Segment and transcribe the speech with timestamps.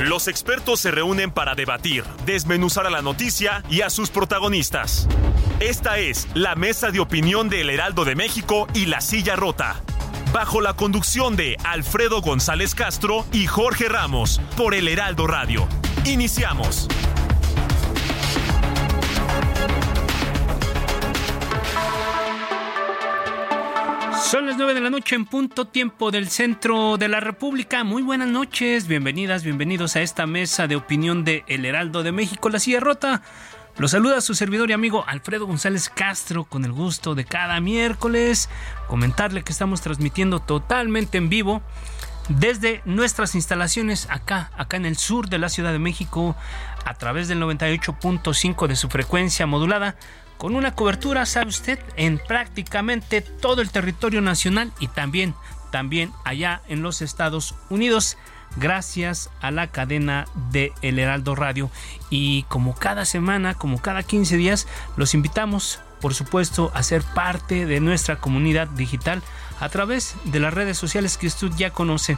[0.00, 5.08] Los expertos se reúnen para debatir, desmenuzar a la noticia y a sus protagonistas.
[5.60, 9.82] Esta es la mesa de opinión de El Heraldo de México y La Silla Rota
[10.32, 15.66] bajo la conducción de Alfredo González Castro y Jorge Ramos, por el Heraldo Radio.
[16.04, 16.88] Iniciamos.
[24.22, 27.82] Son las 9 de la noche en punto tiempo del centro de la República.
[27.84, 32.50] Muy buenas noches, bienvenidas, bienvenidos a esta mesa de opinión de El Heraldo de México,
[32.50, 33.22] La Silla Rota.
[33.78, 38.50] Los saluda su servidor y amigo Alfredo González Castro con el gusto de cada miércoles
[38.88, 41.62] comentarle que estamos transmitiendo totalmente en vivo
[42.28, 46.36] desde nuestras instalaciones acá, acá en el sur de la Ciudad de México
[46.84, 49.96] a través del 98.5 de su frecuencia modulada
[50.38, 55.34] con una cobertura, sabe usted, en prácticamente todo el territorio nacional y también
[55.70, 58.16] también allá en los Estados Unidos
[58.56, 61.70] gracias a la cadena de El Heraldo Radio.
[62.10, 64.66] Y como cada semana, como cada 15 días,
[64.96, 69.22] los invitamos, por supuesto, a ser parte de nuestra comunidad digital
[69.60, 72.16] a través de las redes sociales que usted ya conoce.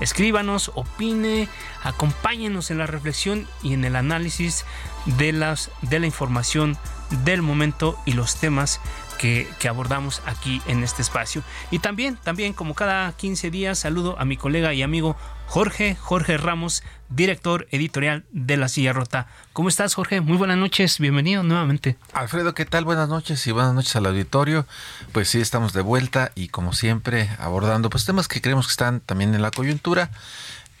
[0.00, 1.48] Escríbanos, opine,
[1.82, 4.64] acompáñenos en la reflexión y en el análisis
[5.18, 6.76] de, las, de la información
[7.24, 8.80] del momento y los temas
[9.22, 11.44] que, abordamos aquí en este espacio.
[11.70, 16.38] Y también, también como cada 15 días, saludo a mi colega y amigo Jorge, Jorge
[16.38, 19.28] Ramos, director editorial de La Silla Rota.
[19.52, 20.20] ¿Cómo estás, Jorge?
[20.20, 21.96] Muy buenas noches, bienvenido nuevamente.
[22.14, 22.84] Alfredo, ¿qué tal?
[22.84, 24.66] Buenas noches y buenas noches al auditorio.
[25.12, 29.00] Pues sí, estamos de vuelta y como siempre abordando pues temas que creemos que están
[29.00, 30.10] también en la coyuntura.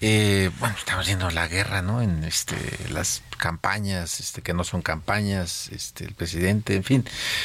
[0.04, 2.02] Eh, bueno, estamos viendo la guerra, ¿no?
[2.02, 2.56] En este,
[2.90, 7.04] las campañas, este, que no son campañas, este, el presidente, en fin,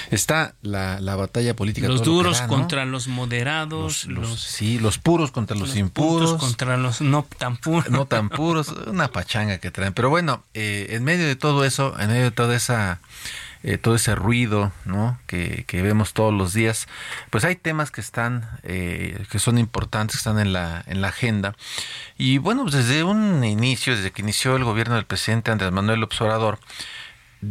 [0.10, 1.88] está la, la batalla política.
[1.88, 7.00] Los duros contra los moderados, los, los, sí, los puros contra los, impuros, contra los
[7.00, 9.94] no tan puros, no tan puros, una pachanga que traen.
[9.94, 13.02] Pero bueno, eh, en medio de todo eso, en medio de toda esa
[13.64, 15.20] eh, todo ese ruido ¿no?
[15.28, 16.88] que, vemos todos los días,
[17.30, 21.10] pues hay temas que están, eh, que son importantes, que están en la, en la
[21.10, 21.56] agenda.
[22.18, 26.00] Y bueno, pues desde un inicio, desde que inició el gobierno del presidente Andrés Manuel
[26.00, 26.60] López Obrador,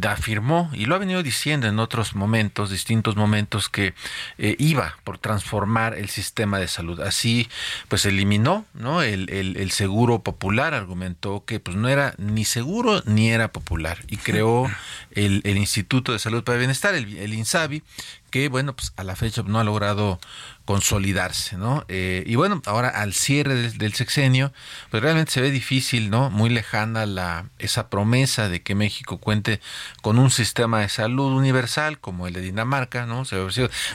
[0.09, 3.95] afirmó, y lo ha venido diciendo en otros momentos, distintos momentos, que
[4.39, 7.00] eh, iba por transformar el sistema de salud.
[7.00, 7.49] Así,
[7.89, 9.03] pues eliminó ¿no?
[9.03, 13.99] el, el, el, seguro popular, argumentó que pues no era ni seguro ni era popular,
[14.09, 14.69] y creó
[15.16, 17.82] el, el Instituto de Salud para el Bienestar, el, el INSABI,
[18.31, 20.21] que bueno, pues a la fecha no ha logrado
[20.66, 21.84] consolidarse, ¿no?
[21.88, 24.53] Eh, y bueno, ahora al cierre del, del, sexenio,
[24.91, 26.28] pues realmente se ve difícil, ¿no?
[26.28, 29.60] Muy lejana la esa promesa de que México cuente
[30.03, 33.25] con un sistema de salud universal como el de Dinamarca, ¿no?
[33.25, 33.37] Se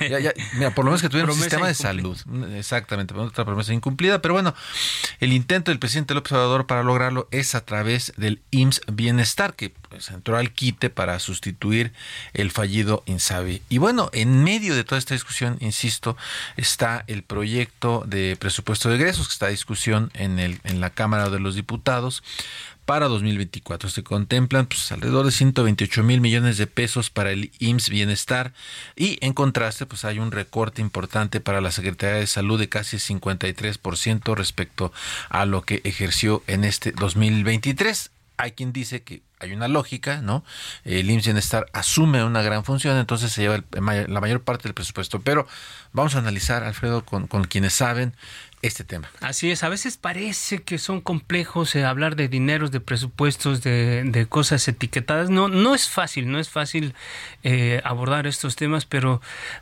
[0.09, 2.17] ya, ya, mira, por lo menos que tuviera un sistema de salud,
[2.55, 4.55] exactamente, otra promesa incumplida, pero bueno,
[5.19, 9.73] el intento del presidente López Obrador para lograrlo es a través del IMSS Bienestar, que
[9.89, 11.91] pues, entró al quite para sustituir
[12.33, 13.61] el fallido INSABI.
[13.67, 16.15] Y bueno, en medio de toda esta discusión, insisto,
[16.61, 20.91] está el proyecto de presupuesto de egresos que está a discusión en, el, en la
[20.91, 22.23] Cámara de los Diputados
[22.85, 23.89] para 2024.
[23.89, 28.53] Se contemplan pues, alrededor de 128 mil millones de pesos para el IMSS Bienestar
[28.95, 32.97] y en contraste pues hay un recorte importante para la Secretaría de Salud de casi
[32.97, 34.91] 53% respecto
[35.29, 38.10] a lo que ejerció en este 2023.
[38.41, 40.43] Hay quien dice que hay una lógica, ¿no?
[40.83, 45.19] El IMSS Bienestar asume una gran función, entonces se lleva la mayor parte del presupuesto.
[45.21, 45.47] Pero
[45.93, 48.13] vamos a analizar, Alfredo, con, quienes saben
[48.63, 49.09] este tema.
[49.19, 54.03] Así es, a veces parece que son complejos eh, hablar de dineros, de presupuestos, de,
[54.05, 55.29] de, cosas etiquetadas.
[55.29, 56.95] No, no es fácil, no es fácil
[57.43, 59.21] eh, abordar estos temas, pero,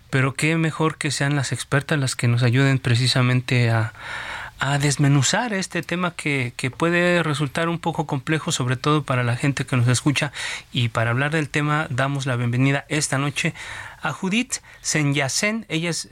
[0.09, 3.93] pero qué mejor que sean las expertas las que nos ayuden precisamente a
[4.59, 9.38] a desmenuzar este tema que, que, puede resultar un poco complejo, sobre todo para la
[9.38, 10.31] gente que nos escucha.
[10.71, 13.53] Y para hablar del tema, damos la bienvenida esta noche
[14.01, 15.65] a Judith Senyacen.
[15.69, 16.09] Ella es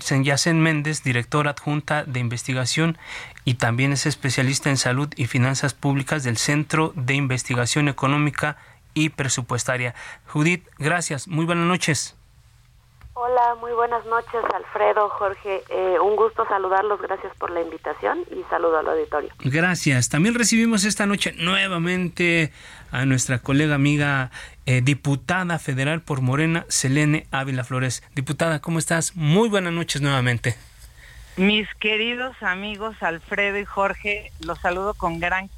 [0.00, 2.98] Senyacen Méndez, directora adjunta de investigación
[3.44, 8.56] y también es especialista en salud y finanzas públicas del Centro de Investigación Económica
[8.94, 9.94] y Presupuestaria.
[10.26, 11.28] Judith, gracias.
[11.28, 12.19] Muy buenas noches.
[13.22, 15.62] Hola, muy buenas noches, Alfredo, Jorge.
[15.68, 19.28] Eh, un gusto saludarlos, gracias por la invitación y saludo al auditorio.
[19.40, 20.08] Gracias.
[20.08, 22.50] También recibimos esta noche nuevamente
[22.90, 24.30] a nuestra colega amiga
[24.64, 28.02] eh, diputada federal por Morena, Selene Ávila Flores.
[28.14, 29.14] Diputada, ¿cómo estás?
[29.14, 30.56] Muy buenas noches nuevamente.
[31.36, 35.50] Mis queridos amigos Alfredo y Jorge, los saludo con gran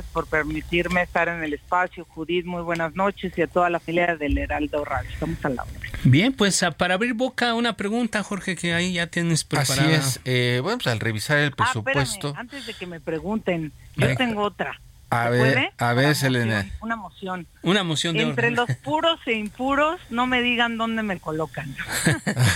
[0.00, 2.04] por permitirme estar en el espacio.
[2.06, 5.10] Judith, muy buenas noches y a toda la familia del Heraldo Radio.
[5.10, 5.68] Estamos al lado.
[6.04, 9.82] Bien, pues ah, para abrir boca, una pregunta, Jorge, que ahí ya tienes preparada.
[9.82, 10.20] Así es.
[10.24, 12.34] Eh, bueno, pues al revisar el ah, presupuesto.
[12.36, 14.80] antes de que me pregunten, yo tengo otra.
[15.12, 16.66] A ver, a ver, Selena.
[16.80, 17.46] Una moción.
[17.62, 21.76] Una moción de Entre los puros e impuros, no me digan dónde me colocan.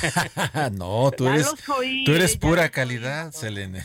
[0.73, 1.55] no, tú eres,
[2.06, 3.85] tú eres pura calidad, Selene.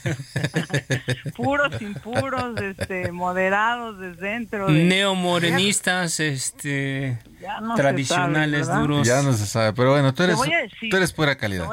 [1.35, 4.69] puros, impuros, este, moderados de centro.
[4.69, 7.19] Neomorenistas, este,
[7.75, 9.05] tradicionales, duros.
[9.05, 10.39] Ya no se sabe, pero bueno, tú eres,
[10.89, 11.67] tú eres pura calidad.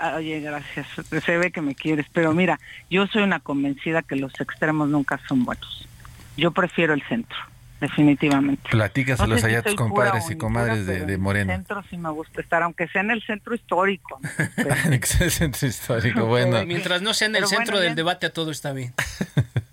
[0.00, 0.86] Ah, oye, gracias.
[1.24, 2.58] Se ve que me quieres, pero mira,
[2.90, 5.88] yo soy una convencida que los extremos nunca son buenos.
[6.36, 7.38] Yo prefiero el centro,
[7.80, 8.68] definitivamente.
[8.70, 11.52] Platícaselos allá a tus compadres y comadres de, de Moreno.
[11.52, 14.20] el centro sí me gusta estar, aunque sea en el centro histórico.
[14.56, 16.64] en el centro histórico, bueno.
[16.66, 18.92] Mientras no sea en el centro del debate, a todo está bien.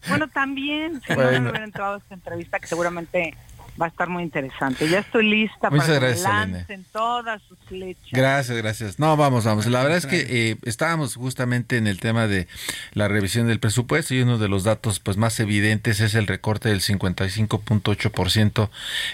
[0.07, 3.36] Bueno, también, si no me hubiera entrado a esta entrevista, que seguramente
[3.79, 4.88] va a estar muy interesante.
[4.89, 8.12] Ya estoy lista para que lancen todas sus flechas.
[8.12, 9.00] Gracias, gracias.
[9.00, 9.65] No, vamos, vamos.
[9.68, 12.47] La verdad es que eh, estábamos justamente en el tema de
[12.94, 16.69] la revisión del presupuesto y uno de los datos pues más evidentes es el recorte
[16.69, 18.69] del 55.8%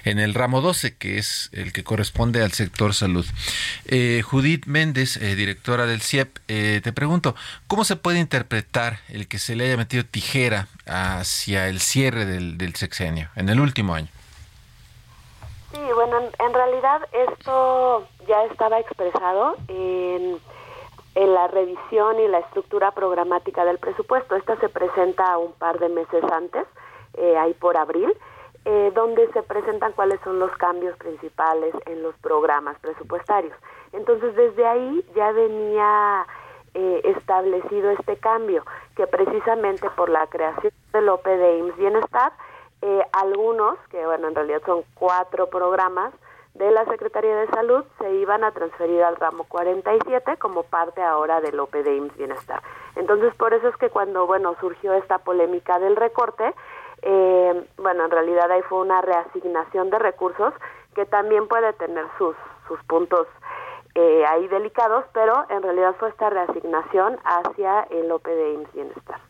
[0.05, 3.25] en el ramo 12, que es el que corresponde al sector salud.
[3.85, 7.35] Eh, Judith Méndez, eh, directora del CIEP, te pregunto,
[7.67, 12.75] ¿cómo se puede interpretar el que se le haya metido tijera hacia el cierre del
[12.75, 14.07] sexenio, en el último año?
[15.77, 20.39] Sí, bueno, en, realidad esto ya estaba expresado en,
[21.15, 24.35] la revisión y la estructura programática del presupuesto.
[24.35, 26.65] Esta se presenta un par de meses antes,
[27.15, 28.11] eh, ahí por abril,
[28.65, 33.55] eh, donde se presentan cuáles son los cambios principales en los programas presupuestarios.
[33.93, 36.25] Entonces, desde ahí ya venía
[36.73, 38.63] eh, establecido este cambio,
[38.95, 42.31] que precisamente por la creación del OPE de IMSS Bienestar,
[42.81, 46.13] eh, algunos, que bueno, en realidad son cuatro programas
[46.53, 51.39] de la Secretaría de Salud, se iban a transferir al ramo 47 como parte ahora
[51.39, 52.61] del OPD Bienestar.
[52.95, 56.53] Entonces, por eso es que cuando, bueno, surgió esta polémica del recorte,
[57.03, 60.53] eh, bueno, en realidad ahí fue una reasignación de recursos
[60.95, 62.35] que también puede tener sus,
[62.67, 63.27] sus puntos
[63.93, 69.26] eh, ahí delicados, pero en realidad fue esta reasignación hacia el OPD Bienestar.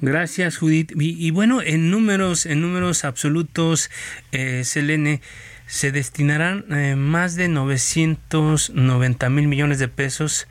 [0.00, 0.92] Gracias, Judith.
[0.94, 3.90] Y, bueno, en números, en números absolutos,
[4.32, 5.22] eh, Selene,
[5.66, 10.46] se destinarán eh, más de 990 mil millones de pesos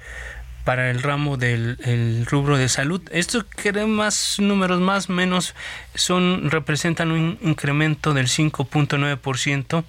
[0.66, 3.02] para el ramo del rubro de salud.
[3.12, 5.56] Esto creo más números más menos
[5.94, 9.86] son representan un incremento del 5.9%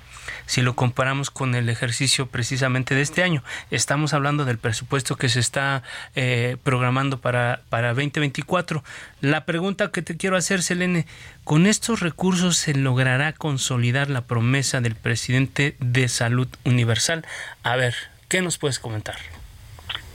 [0.46, 3.42] si lo comparamos con el ejercicio precisamente de este año.
[3.70, 5.82] Estamos hablando del presupuesto que se está
[6.14, 8.84] eh, programando para, para 2024.
[9.20, 11.06] La pregunta que te quiero hacer, Selene,
[11.44, 17.24] ¿con estos recursos se logrará consolidar la promesa del presidente de salud universal?
[17.62, 17.94] A ver,
[18.28, 19.16] ¿qué nos puedes comentar?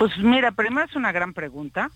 [0.02, 1.92] Pues mira, primero es una gran pregunta,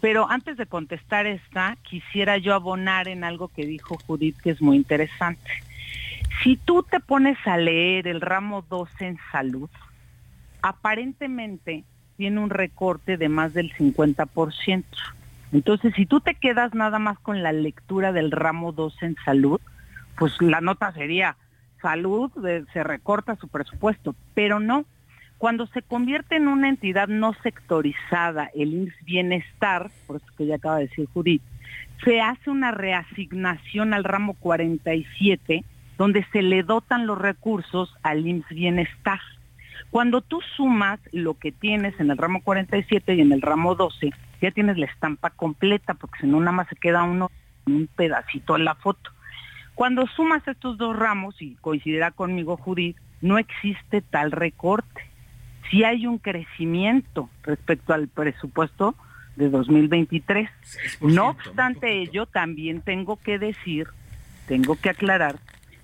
[0.00, 4.62] pero antes de contestar esta, quisiera yo abonar en algo que dijo Judith que es
[4.62, 5.50] muy interesante.
[6.44, 9.68] Si tú te pones a leer el ramo 12 en salud,
[10.62, 11.82] aparentemente
[12.16, 14.84] tiene un recorte de más del 50%.
[15.50, 19.60] Entonces, si tú te quedas nada más con la lectura del ramo 12 en salud,
[20.16, 21.36] pues la nota sería
[21.82, 22.30] salud,
[22.72, 24.84] se recorta su presupuesto, pero no.
[25.44, 30.54] Cuando se convierte en una entidad no sectorizada, el INS Bienestar, por eso que ya
[30.54, 31.42] acaba de decir Judith,
[32.02, 35.62] se hace una reasignación al ramo 47
[35.98, 39.20] donde se le dotan los recursos al IMSS Bienestar.
[39.90, 44.12] Cuando tú sumas lo que tienes en el ramo 47 y en el ramo 12,
[44.40, 47.30] ya tienes la estampa completa, porque si no nada más se queda uno
[47.66, 49.10] un pedacito en la foto.
[49.74, 55.12] Cuando sumas estos dos ramos, y coincidirá conmigo Judith, no existe tal recorte.
[55.70, 58.94] Si hay un crecimiento respecto al presupuesto
[59.36, 60.48] de 2023.
[61.00, 63.88] No obstante ello, también tengo que decir,
[64.46, 65.36] tengo que aclarar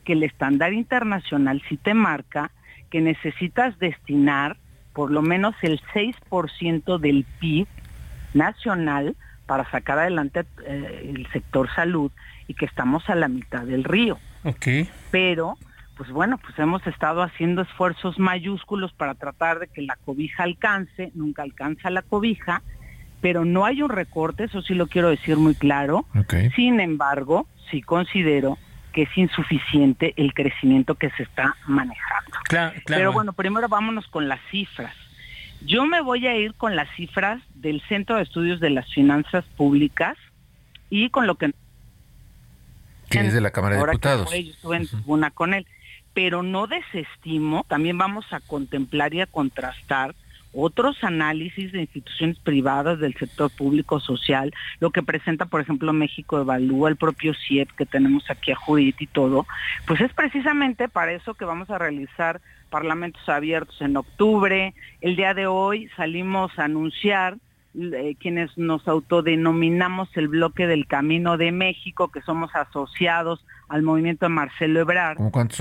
[0.05, 2.51] que el estándar internacional sí te marca
[2.91, 4.57] que necesitas destinar
[4.93, 7.67] por lo menos el 6% del PIB
[8.35, 12.11] nacional para sacar adelante eh, el sector salud
[12.49, 14.19] y que estamos a la mitad del río.
[14.43, 14.89] Okay.
[15.11, 15.59] Pero
[16.01, 21.11] pues bueno, pues hemos estado haciendo esfuerzos mayúsculos para tratar de que la cobija alcance,
[21.15, 22.63] nunca alcanza la cobija,
[23.21, 26.07] pero no hay un recorte, eso sí lo quiero decir muy claro.
[26.57, 28.57] Sin embargo, sí considero
[28.95, 32.39] que es insuficiente el crecimiento que se está manejando.
[32.87, 34.95] Pero bueno, primero vámonos con las cifras.
[35.67, 39.45] Yo me voy a ir con las cifras del Centro de Estudios de las Finanzas
[39.55, 40.17] Públicas
[40.89, 41.53] y con lo que...
[43.11, 44.31] Que es de la Cámara de Diputados.
[44.31, 45.67] yo estuve en con él.
[46.15, 50.15] Pero no desestimo, también vamos a contemplar y a contrastar
[50.53, 56.41] otros análisis de instituciones privadas del sector público social, lo que presenta, por ejemplo, México
[56.41, 59.47] Evalúa, el propio CIEP que tenemos aquí a Judith y todo,
[59.87, 64.75] pues es precisamente para eso que vamos a realizar parlamentos abiertos en octubre.
[65.01, 67.37] El día de hoy salimos a anunciar
[67.79, 74.27] eh, quienes nos autodenominamos el bloque del Camino de México, que somos asociados al movimiento
[74.27, 75.19] de Marcelo Ebrard.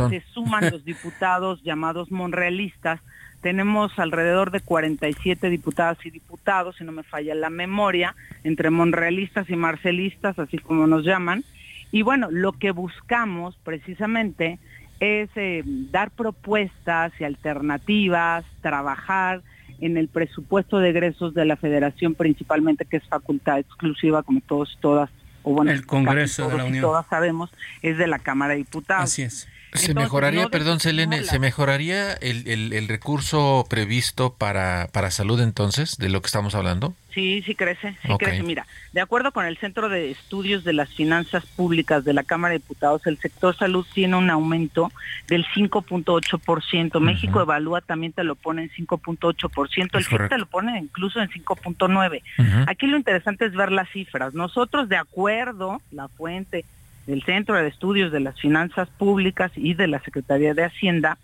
[0.09, 2.99] Se suman los diputados llamados monrealistas
[3.41, 9.49] tenemos alrededor de 47 diputadas y diputados, si no me falla la memoria, entre monrealistas
[9.49, 11.43] y marcelistas, así como nos llaman.
[11.91, 14.59] Y bueno, lo que buscamos precisamente
[14.99, 19.41] es eh, dar propuestas y alternativas, trabajar
[19.81, 24.77] en el presupuesto de egresos de la federación principalmente, que es facultad exclusiva, como todos
[24.81, 25.09] todas,
[25.43, 26.81] o bueno, el Congreso de la Unión.
[26.81, 27.50] todas sabemos,
[27.81, 29.03] es de la Cámara de Diputados.
[29.03, 29.48] Así es.
[29.74, 35.98] ¿Se mejoraría, perdón, Selene, ¿se mejoraría el, el, el, recurso previsto para, para salud entonces,
[35.98, 36.95] de lo que estamos hablando?
[37.13, 38.43] Sí, sí crece, sí crece.
[38.43, 42.53] Mira, de acuerdo con el Centro de Estudios de las Finanzas Públicas de la Cámara
[42.53, 44.91] de Diputados, el sector salud tiene un aumento
[45.27, 46.99] del 5.8%.
[46.99, 49.89] México Evalúa también te lo pone en 5.8%.
[49.97, 52.65] El CIP te lo pone incluso en 5.9%.
[52.67, 54.33] Aquí lo interesante es ver las cifras.
[54.33, 56.65] Nosotros, de acuerdo, la fuente
[57.07, 61.17] del Centro de Estudios de las Finanzas Públicas y de la Secretaría de Hacienda,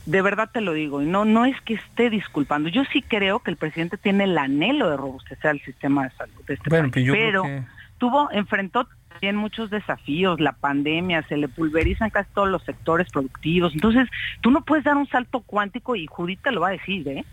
[0.08, 2.68] De verdad te lo digo, y no, no es que esté disculpando.
[2.68, 6.46] Yo sí creo que el presidente tiene el anhelo de robustecer el sistema de salud
[6.48, 7.44] de este país, pues pero
[8.00, 8.88] tuvo, enfrentó
[9.20, 13.74] tienen muchos desafíos, la pandemia, se le pulverizan casi todos los sectores productivos.
[13.74, 14.08] Entonces,
[14.42, 17.26] tú no puedes dar un salto cuántico y Judith te lo va a decir, ¿eh?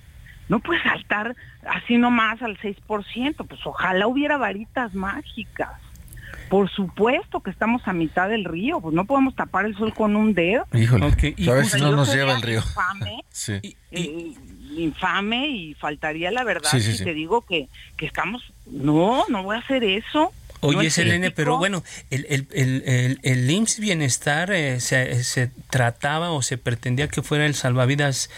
[0.49, 5.73] No puedes saltar así nomás al 6%, pues ojalá hubiera varitas mágicas.
[6.49, 10.17] Por supuesto que estamos a mitad del río, pues no podemos tapar el sol con
[10.17, 10.67] un dedo.
[10.73, 12.61] Híjole, y, a veces no nos lleva el río.
[12.61, 13.77] Infame, sí.
[13.91, 14.33] Eh,
[14.77, 18.43] infame y faltaría la verdad si te digo que, que estamos...
[18.67, 20.33] No, no voy a hacer eso.
[20.61, 26.43] Oye, Selene, pero bueno, el, el, el, el, IMSS Bienestar eh, se, se, trataba o
[26.43, 28.29] se pretendía que fuera el salvavidas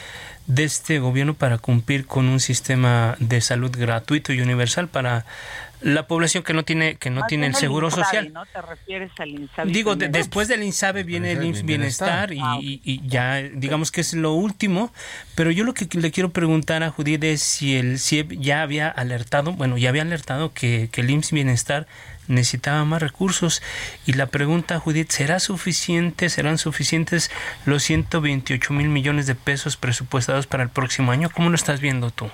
[0.47, 5.25] de este gobierno para cumplir con un sistema de salud gratuito y universal para
[5.83, 8.33] la población que no tiene que no tiene el seguro social.
[8.33, 8.45] ¿no?
[8.47, 13.37] ¿Te refieres al INSABE Digo, después del INSABE viene el IMSS Bienestar, ah, y, ya
[13.37, 14.93] digamos que es lo último,
[15.35, 18.89] pero yo lo que le quiero preguntar a Judith es si el CIEP ya había
[18.89, 21.87] alertado, bueno, ya había alertado que, que el IMSS Bienestar
[22.31, 23.63] necesitaba más recursos
[24.07, 27.31] y la pregunta Judith, ¿será suficiente, serán suficientes
[27.67, 31.31] los 128 mil millones de pesos presupuestados para el próximo año?
[31.31, 32.31] ¿Cómo lo estás viendo tú?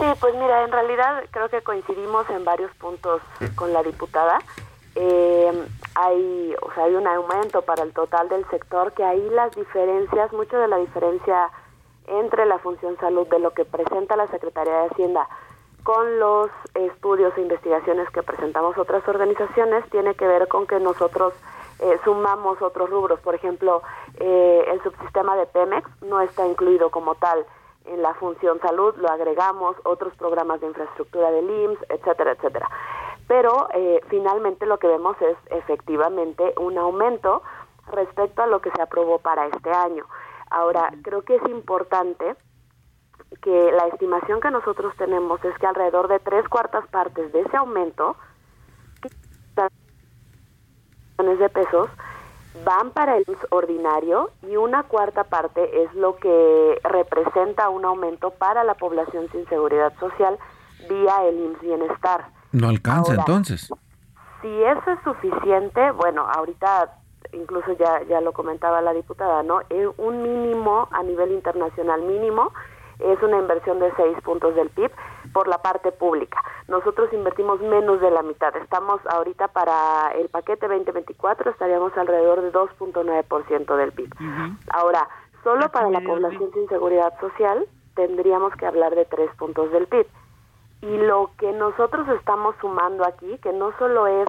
[0.00, 3.20] Sí, pues mira, en realidad creo que coincidimos en varios puntos
[3.54, 4.38] con la diputada.
[4.94, 9.54] Eh, hay, o sea, hay un aumento para el total del sector que ahí las
[9.54, 11.50] diferencias, mucho de la diferencia
[12.06, 15.28] entre la función salud de lo que presenta la Secretaría de Hacienda
[15.82, 21.34] con los estudios e investigaciones que presentamos otras organizaciones tiene que ver con que nosotros
[21.78, 23.20] eh, sumamos otros rubros.
[23.20, 23.82] Por ejemplo,
[24.18, 27.44] eh, el subsistema de Pemex no está incluido como tal
[27.84, 32.68] en la función salud, lo agregamos, otros programas de infraestructura del IMSS, etcétera, etcétera.
[33.26, 37.42] Pero eh, finalmente lo que vemos es efectivamente un aumento
[37.92, 40.04] respecto a lo que se aprobó para este año.
[40.50, 42.36] Ahora, creo que es importante
[43.42, 47.56] que la estimación que nosotros tenemos es que alrededor de tres cuartas partes de ese
[47.56, 48.16] aumento
[51.18, 51.88] de pesos
[52.64, 58.64] van para el ordinario y una cuarta parte es lo que representa un aumento para
[58.64, 60.38] la población sin seguridad social
[60.88, 62.26] vía el IMSS Bienestar.
[62.52, 63.68] No alcanza entonces.
[64.42, 66.96] Si eso es suficiente, bueno, ahorita
[67.32, 69.60] incluso ya ya lo comentaba la diputada, ¿no?
[69.68, 72.52] Es un mínimo a nivel internacional mínimo
[73.02, 74.90] es una inversión de 6 puntos del PIB
[75.32, 76.42] por la parte pública.
[76.68, 78.54] Nosotros invertimos menos de la mitad.
[78.56, 84.10] Estamos ahorita para el paquete 2024 estaríamos alrededor de 2.9% del PIB.
[84.70, 85.08] Ahora,
[85.42, 90.06] solo para la población sin seguridad social tendríamos que hablar de 3 puntos del PIB.
[90.82, 94.28] Y lo que nosotros estamos sumando aquí, que no solo es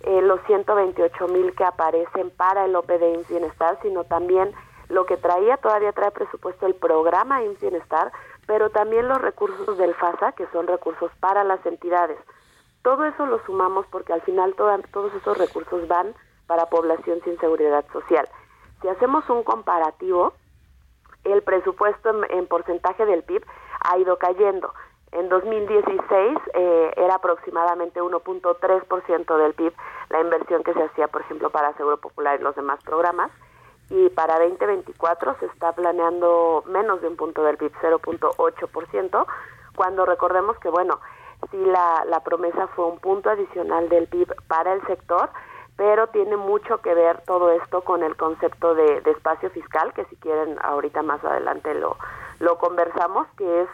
[0.00, 4.50] eh, los 128 mil que aparecen para el OPD Bienestar, sino también
[4.90, 8.12] lo que traía, todavía trae presupuesto el programa IMSS Bienestar,
[8.46, 12.18] pero también los recursos del FASA, que son recursos para las entidades.
[12.82, 16.14] Todo eso lo sumamos porque al final todos esos recursos van
[16.46, 18.28] para población sin seguridad social.
[18.82, 20.32] Si hacemos un comparativo,
[21.24, 23.44] el presupuesto en, porcentaje del PIB
[23.80, 24.72] ha ido cayendo.
[25.12, 29.72] En 2016 eh, era aproximadamente 1.3% del PIB
[30.08, 33.30] la inversión que se hacía, por ejemplo, para Seguro Popular y los demás programas
[33.90, 39.26] y para 2024 se está planeando menos de un punto del PIB, 0.8%,
[39.74, 41.00] cuando recordemos que, bueno,
[41.50, 45.30] sí la, la promesa fue un punto adicional del PIB para el sector,
[45.76, 50.16] pero tiene mucho que ver todo esto con el concepto de, espacio fiscal, que si
[50.16, 51.96] quieren ahorita más adelante lo,
[52.38, 53.68] lo conversamos, que es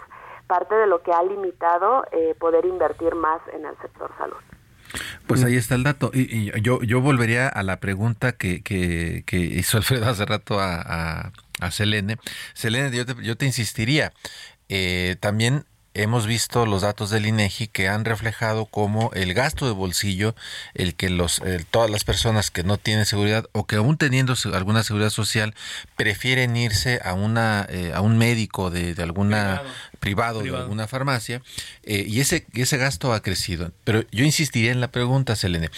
[0.46, 4.36] parte de lo que ha limitado eh, poder invertir más en el sector salud.
[5.26, 6.10] Pues ahí está el dato.
[6.14, 11.70] Y, yo, yo volvería a la pregunta que, que, hizo Alfredo hace rato a, a,
[11.70, 12.18] Selene.
[12.54, 14.12] Selene, yo te, yo te insistiría.
[14.68, 19.72] Eh, también hemos visto los datos del INEGI que han reflejado como el gasto de
[19.72, 20.34] bolsillo,
[20.74, 24.82] el que los todas las personas que no tienen seguridad o que aún teniendo alguna
[24.82, 25.54] seguridad social
[25.96, 29.62] prefieren irse a una eh, a un médico de, de alguna
[29.96, 31.42] privado, de alguna farmacia
[31.82, 33.72] eh, y ese ese gasto ha crecido.
[33.84, 35.70] Pero yo insistiría en la pregunta, Selene,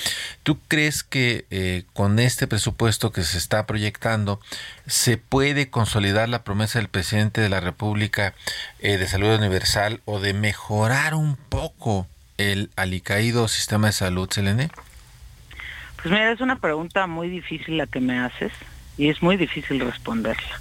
[0.42, 4.40] ¿tú crees que eh, con este presupuesto que se está proyectando
[4.86, 8.34] se puede consolidar la promesa del presidente de la República
[8.80, 12.06] de salud universal o de mejorar un poco
[12.38, 14.70] el alicaído sistema de salud, Selene?
[15.96, 18.52] Pues mira, es una pregunta muy difícil la que me haces
[18.96, 20.60] y es muy difícil responderla.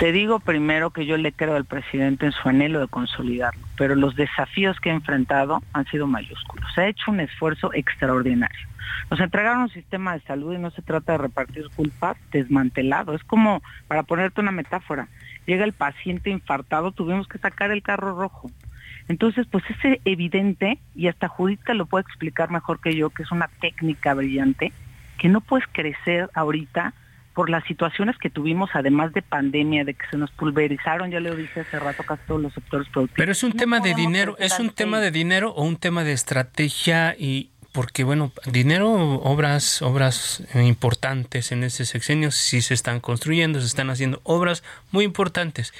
[0.00, 3.94] Te digo primero que yo le creo al presidente en su anhelo de consolidarlo, pero
[3.94, 6.66] los desafíos que ha enfrentado han sido mayúsculos.
[6.74, 8.66] Se ha hecho un esfuerzo extraordinario.
[9.10, 13.14] Nos entregaron un sistema de salud y no se trata de repartir culpas desmantelado.
[13.14, 15.08] Es como, para ponerte una metáfora,
[15.44, 18.50] llega el paciente infartado, tuvimos que sacar el carro rojo.
[19.08, 23.32] Entonces, pues es evidente, y hasta Judith lo puede explicar mejor que yo, que es
[23.32, 24.72] una técnica brillante,
[25.18, 26.94] que no puedes crecer ahorita
[27.34, 31.34] por las situaciones que tuvimos, además de pandemia, de que se nos pulverizaron, ya le
[31.34, 33.16] dije hace rato, casi todos los sectores productivos.
[33.16, 36.12] Pero es un tema de dinero, ¿es un tema de dinero o un tema de
[36.12, 38.90] estrategia y, porque bueno, dinero,
[39.22, 45.04] obras, obras importantes en ese sexenio sí se están construyendo, se están haciendo obras muy
[45.04, 45.72] importantes,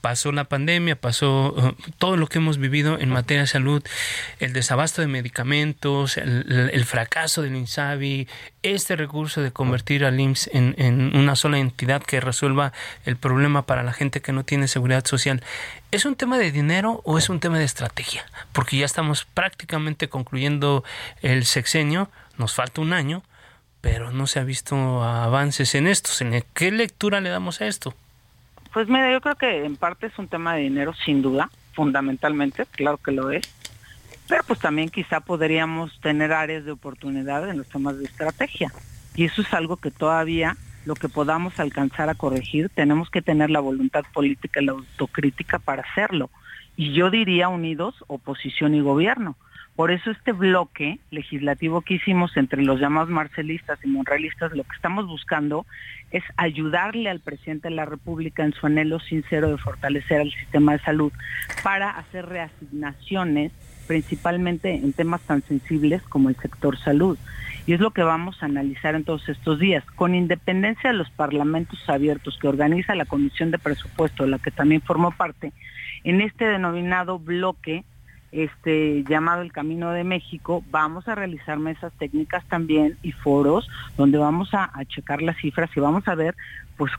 [0.00, 3.82] pasó la pandemia, pasó uh, todo lo que hemos vivido en materia de salud,
[4.40, 8.28] el desabasto de medicamentos, el, fracaso del INSABI,
[8.62, 12.72] este recurso de convertir al IMSS en, en, una sola entidad que resuelva
[13.06, 15.42] el problema para la gente que no tiene seguridad social.
[15.90, 18.26] ¿Es un tema de dinero o es un tema de estrategia?
[18.52, 20.84] Porque ya estamos prácticamente concluyendo
[21.22, 23.22] el sexenio, nos falta un año,
[23.80, 26.10] pero no se ha visto avances en esto.
[26.52, 27.94] ¿Qué lectura le damos a esto?
[28.74, 32.66] Pues mira, yo creo que en parte es un tema de dinero, sin duda, fundamentalmente,
[32.66, 33.48] claro que lo es.
[34.28, 38.70] Pero pues también quizá podríamos tener áreas de oportunidad en los temas de estrategia.
[39.14, 40.54] Y eso es algo que todavía
[40.88, 45.58] lo que podamos alcanzar a corregir, tenemos que tener la voluntad política y la autocrítica
[45.58, 46.30] para hacerlo.
[46.76, 49.36] Y yo diría unidos, oposición y gobierno.
[49.76, 54.74] Por eso este bloque legislativo que hicimos entre los llamados marcelistas y monrealistas, lo que
[54.74, 55.66] estamos buscando
[56.10, 60.72] es ayudarle al presidente de la República en su anhelo sincero de fortalecer el sistema
[60.72, 61.12] de salud
[61.62, 63.52] para hacer reasignaciones
[63.86, 67.18] principalmente en temas tan sensibles como el sector salud.
[67.68, 69.84] Y es lo que vamos a analizar en todos estos días.
[69.94, 74.50] Con independencia de los parlamentos abiertos que organiza la Comisión de Presupuesto, de la que
[74.50, 75.52] también formó parte,
[76.02, 77.84] en este denominado bloque
[78.32, 84.16] este llamado el Camino de México, vamos a realizar mesas técnicas también y foros donde
[84.16, 86.34] vamos a, checar las cifras y vamos a ver
[86.78, 86.90] pues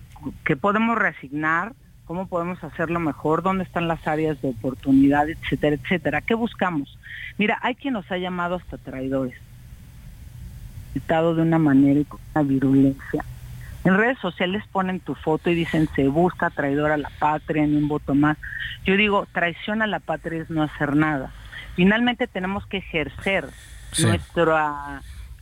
[0.43, 1.73] qué podemos reasignar,
[2.05, 6.21] cómo podemos hacerlo mejor, dónde están las áreas de oportunidad, etcétera, etcétera.
[6.21, 6.95] ¿Qué buscamos?
[7.39, 9.39] Mira, hay quien nos ha llamado hasta traidores,
[10.93, 13.23] citado de una manera y con una virulencia.
[13.83, 17.75] En redes sociales ponen tu foto y dicen se busca traidor a la patria, en
[17.77, 18.37] un voto más.
[18.85, 21.31] Yo digo, traición a la patria es no hacer nada.
[21.75, 23.47] Finalmente tenemos que ejercer
[23.99, 24.55] nuestro,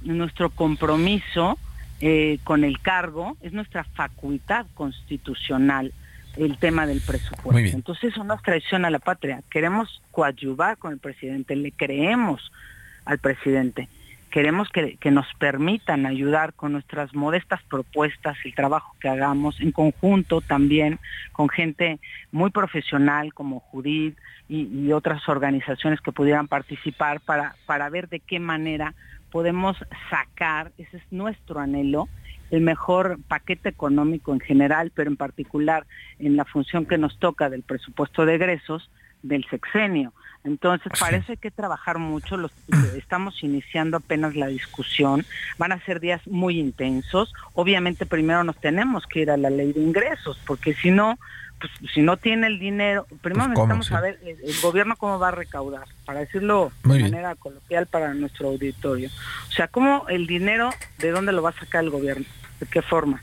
[0.01, 1.57] nuestro compromiso
[1.99, 5.91] eh, con el cargo, es nuestra facultad constitucional
[6.35, 7.75] el tema del presupuesto.
[7.75, 9.41] Entonces eso no es traición a la patria.
[9.49, 12.51] Queremos coadyuvar con el presidente, le creemos
[13.05, 13.89] al presidente
[14.31, 20.41] queremos que, nos permitan ayudar con nuestras modestas propuestas, el trabajo que hagamos en conjunto
[20.41, 20.99] también
[21.31, 21.99] con gente
[22.31, 24.17] muy profesional como Judith
[24.49, 28.93] y, otras organizaciones que pudieran participar para, para ver de qué manera
[29.31, 29.77] podemos
[30.09, 32.07] sacar, ese es nuestro anhelo,
[32.49, 35.85] el mejor paquete económico en general, pero en particular
[36.19, 38.89] en la función que nos toca del presupuesto de egresos
[39.23, 40.13] del sexenio.
[40.47, 42.51] Entonces parece que trabajar mucho, los,
[42.95, 45.25] estamos iniciando apenas la discusión,
[45.57, 49.73] van a ser días muy intensos, obviamente primero nos tenemos que ir a la ley
[49.73, 51.19] de ingresos, porque si no,
[51.59, 55.31] pues si no tiene el dinero, primero pues, necesitamos saber el, gobierno cómo va a
[55.31, 59.09] recaudar, para decirlo de manera coloquial para nuestro auditorio.
[59.49, 62.25] O sea, cómo el dinero, de dónde lo va a sacar el gobierno,
[62.61, 63.21] de qué forma,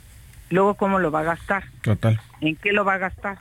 [0.51, 2.21] luego cómo lo va a gastar, Total.
[2.43, 3.39] en qué lo va a gastar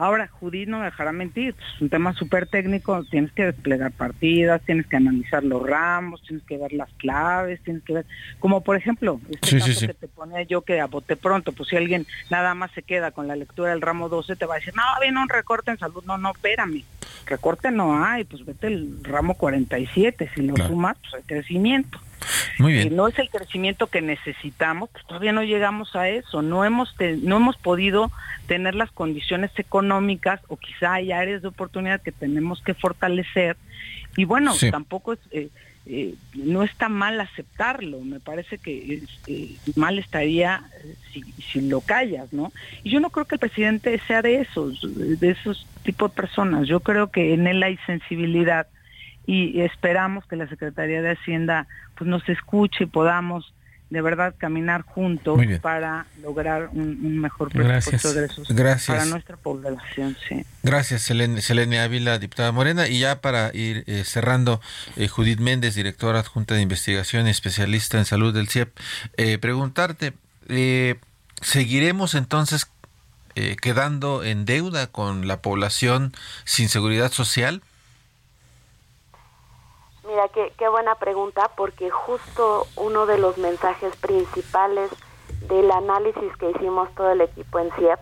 [0.00, 4.86] Ahora, Judith no dejará mentir, es un tema súper técnico, tienes que desplegar partidas, tienes
[4.86, 8.06] que analizar los ramos, tienes que ver las claves, tienes que ver,
[8.38, 11.76] como por ejemplo, este caso que te ponía yo que a bote pronto, pues si
[11.76, 14.72] alguien nada más se queda con la lectura del ramo 12, te va a decir,
[14.74, 16.82] no, viene un recorte en salud, no, no, espérame,
[17.26, 22.00] recorte no hay, pues vete el ramo 47, si lo sumas, pues hay crecimiento.
[22.58, 22.96] Muy bien.
[22.96, 27.36] no es el crecimiento que necesitamos, pues todavía no llegamos a eso, no hemos, no
[27.36, 28.10] hemos podido
[28.46, 33.56] tener las condiciones económicas o quizá hay áreas de oportunidad que tenemos que fortalecer
[34.16, 35.20] y bueno, tampoco es...
[35.30, 35.48] Eh,
[35.86, 40.62] eh, no está mal aceptarlo, me parece que eh, mal estaría
[41.10, 42.52] si, si, lo callas, ¿no?
[42.84, 46.68] Y yo no creo que el presidente sea de esos, de esos tipos de personas,
[46.68, 48.66] yo creo que en él hay sensibilidad
[49.26, 53.52] y esperamos que la Secretaría de Hacienda pues nos escuche y podamos
[53.90, 58.96] de verdad caminar juntos para lograr un, mejor presupuesto Gracias.
[58.96, 60.16] para nuestra población.
[60.28, 60.44] Sí.
[60.62, 62.86] Gracias, Selene, Ávila, diputada Morena.
[62.86, 64.60] Y ya para ir eh, cerrando,
[64.96, 68.70] eh, Judith Méndez, directora adjunta de investigación y especialista en salud del CIEP,
[69.16, 70.12] eh, preguntarte,
[71.42, 72.70] ¿seguiremos entonces
[73.60, 76.12] quedando en deuda con la población
[76.44, 77.62] sin seguridad social?
[80.10, 84.90] Mira, qué, qué buena pregunta, porque justo uno de los mensajes principales
[85.46, 88.00] del análisis que hicimos todo el equipo en CIEP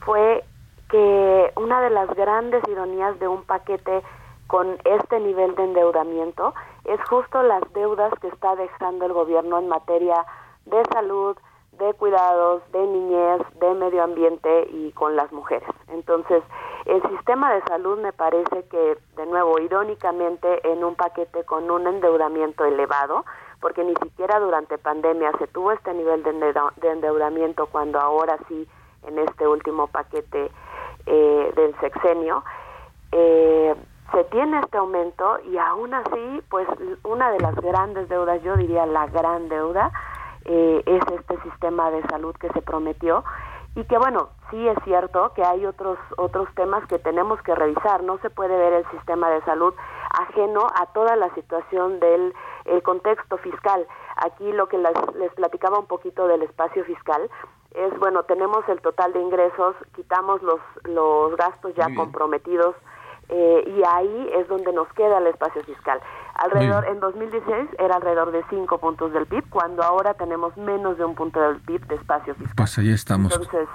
[0.00, 0.44] fue
[0.90, 4.02] que una de las grandes ironías de un paquete
[4.46, 6.52] con este nivel de endeudamiento
[6.84, 10.26] es justo las deudas que está dejando el gobierno en materia
[10.66, 11.34] de salud,
[11.78, 15.68] de cuidados, de niñez, de medio ambiente y con las mujeres.
[15.88, 16.42] Entonces,
[16.86, 21.86] el sistema de salud me parece que, de nuevo, irónicamente, en un paquete con un
[21.86, 23.24] endeudamiento elevado,
[23.60, 28.68] porque ni siquiera durante pandemia se tuvo este nivel de endeudamiento cuando ahora sí,
[29.06, 30.50] en este último paquete
[31.06, 32.44] eh, del sexenio,
[33.12, 33.74] eh,
[34.12, 36.66] se tiene este aumento y aún así, pues
[37.04, 39.92] una de las grandes deudas, yo diría la gran deuda,
[40.48, 43.22] eh, es este sistema de salud que se prometió
[43.74, 48.02] y que bueno, sí es cierto que hay otros otros temas que tenemos que revisar,
[48.02, 49.74] no se puede ver el sistema de salud
[50.10, 52.34] ajeno a toda la situación del
[52.64, 53.86] el contexto fiscal.
[54.16, 57.30] Aquí lo que les, les platicaba un poquito del espacio fiscal
[57.74, 62.74] es bueno, tenemos el total de ingresos, quitamos los los gastos ya comprometidos
[63.28, 66.00] eh, y ahí es donde nos queda el espacio fiscal.
[66.38, 71.04] Alrededor, en 2016 era alrededor de 5 puntos del PIB, cuando ahora tenemos menos de
[71.04, 72.54] un punto del PIB de espacio fiscal.
[72.56, 73.32] Pues ahí estamos.
[73.32, 73.68] Entonces,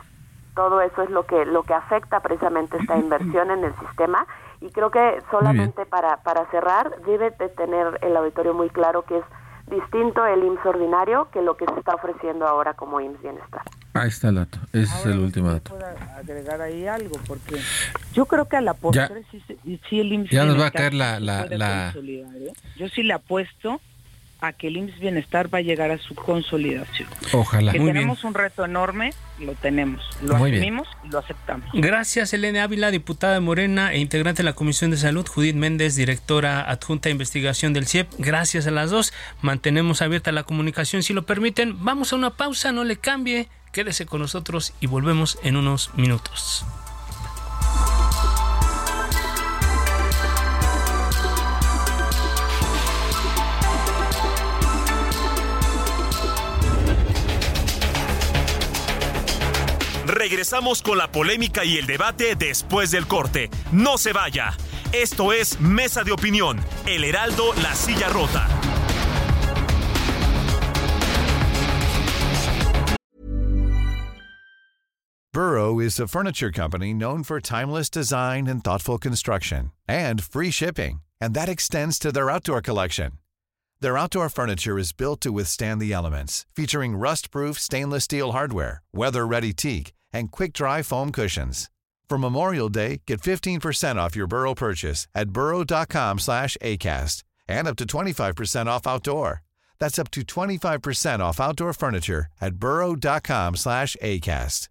[0.55, 4.27] todo eso es lo que lo que afecta precisamente esta inversión en el sistema
[4.61, 9.17] y creo que solamente para para cerrar debe de tener el auditorio muy claro que
[9.17, 9.25] es
[9.73, 13.61] distinto el IMSS ordinario que lo que se está ofreciendo ahora como IMSS Bienestar.
[13.93, 15.77] Ahí está el dato, ese es el último dato.
[16.17, 17.57] agregar ahí algo, porque
[18.13, 21.19] yo creo que a la postre sí, el IMSS Ya nos va a caer la...
[21.19, 22.53] la, ¿eh?
[22.75, 23.79] Yo sí le apuesto
[24.43, 27.07] a que el IMSS Bienestar va a llegar a su consolidación.
[27.31, 27.71] Ojalá.
[27.71, 31.69] Que tenemos un reto enorme, lo tenemos, lo asumimos y lo aceptamos.
[31.73, 35.95] Gracias, Elena Ávila, diputada de Morena e integrante de la Comisión de Salud, Judith Méndez,
[35.95, 38.09] directora adjunta de investigación del CIEP.
[38.17, 39.13] Gracias a las dos.
[39.41, 41.81] Mantenemos abierta la comunicación, si lo permiten.
[41.85, 46.65] Vamos a una pausa, no le cambie, quédese con nosotros y volvemos en unos minutos.
[60.33, 63.51] Regresamos con la polémica y el debate después del corte.
[63.71, 64.57] No se vaya.
[64.91, 68.47] Esto es Mesa de Opinión, El Heraldo, La Silla Rota.
[75.31, 81.01] Burrow is a furniture company known for timeless design and thoughtful construction, and free shipping,
[81.21, 83.19] and that extends to their outdoor collection.
[83.81, 89.53] Their outdoor furniture is built to withstand the elements, featuring rust-proof stainless steel hardware, weather-ready
[89.53, 91.69] teak, and quick-dry foam cushions.
[92.07, 97.75] For Memorial Day, get 15% off your Burrow purchase at burrow.com slash ACAST and up
[97.77, 99.41] to 25% off outdoor.
[99.79, 104.69] That's up to 25% off outdoor furniture at burrow.com slash ACAST.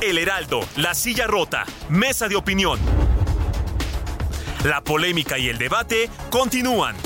[0.00, 2.78] El Heraldo, La Silla Rota, Mesa de Opinión.
[4.64, 6.96] La polémica y el debate continúan.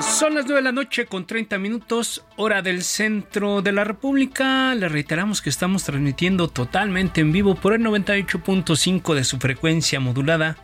[0.00, 4.74] Son las 9 de la noche con 30 minutos, hora del centro de la República.
[4.74, 10.58] Le reiteramos que estamos transmitiendo totalmente en vivo por el 98.5 de su frecuencia modulada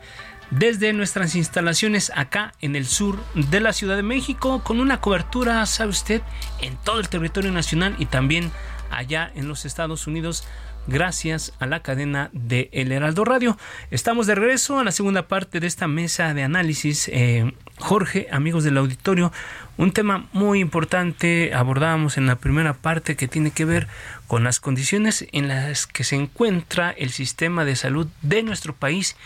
[0.51, 5.65] desde nuestras instalaciones acá en el sur de la Ciudad de México con una cobertura,
[5.67, 6.23] sabe usted,
[6.61, 8.51] en todo el territorio nacional y también
[8.91, 10.45] allá en los Estados Unidos
[10.89, 13.57] gracias a la cadena de El Heraldo Radio.
[13.91, 17.09] Estamos de regreso a la segunda parte de esta mesa de análisis.
[17.13, 19.31] Eh, Jorge, amigos del auditorio,
[19.77, 23.87] un tema muy importante abordábamos en la primera parte que tiene que ver
[24.27, 29.17] con las condiciones en las que se encuentra el sistema de salud de nuestro país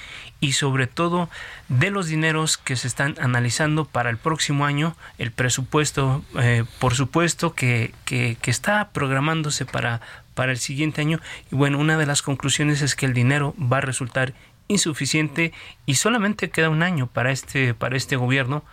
[0.41, 1.31] y sobre todo
[1.69, 6.95] de los dineros que se están analizando para el próximo año, el presupuesto, eh, por
[6.95, 10.03] supuesto, que, que, que está programándose para,
[10.35, 11.21] para el siguiente año.
[11.51, 14.35] Y bueno, una de las conclusiones es que el dinero va a resultar
[14.69, 15.53] insuficiente
[15.87, 18.65] y solamente queda un año para este, para este gobierno.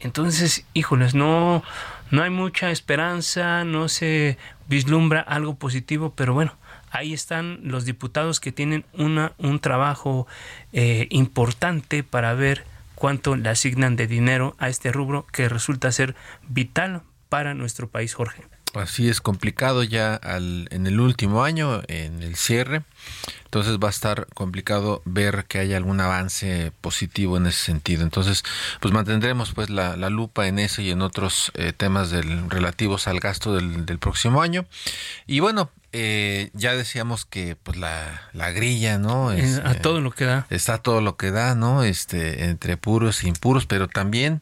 [0.00, 1.62] Entonces, híjoles, no,
[2.10, 6.56] no hay mucha esperanza, no se vislumbra algo positivo, pero bueno,
[6.90, 10.26] ahí están los diputados que tienen una, un trabajo
[10.72, 12.64] eh, importante para ver
[12.96, 16.14] cuánto le asignan de dinero a este rubro que resulta ser
[16.48, 18.51] vital para nuestro país, Jorge.
[18.74, 22.82] Así es complicado ya al, en el último año, en el cierre.
[23.44, 28.02] Entonces va a estar complicado ver que haya algún avance positivo en ese sentido.
[28.02, 28.44] Entonces,
[28.80, 33.08] pues mantendremos pues la, la lupa en eso y en otros eh, temas del, relativos
[33.08, 34.64] al gasto del, del próximo año.
[35.26, 39.32] Y bueno, eh, ya decíamos que pues la, la grilla, ¿no?
[39.32, 40.46] Es, a todo lo que da.
[40.48, 41.84] Está todo lo que da, ¿no?
[41.84, 44.40] Este, entre puros e impuros, pero también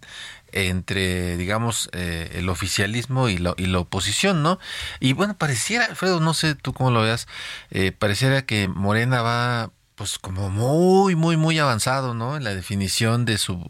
[0.53, 4.59] entre, digamos, eh, el oficialismo y, lo, y la oposición, ¿no?
[5.01, 7.29] Y bueno, pareciera, Alfredo, no sé tú cómo lo veas,
[7.71, 12.39] eh, pareciera que Morena va pues como muy, muy, muy avanzado, ¿no?
[12.39, 13.63] En la definición de su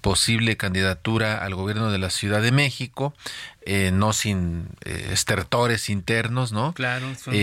[0.00, 3.14] posible candidatura al gobierno de la Ciudad de México,
[3.62, 6.74] eh, no sin eh, estertores internos, ¿no?
[6.74, 7.14] Claro.
[7.14, 7.34] Son...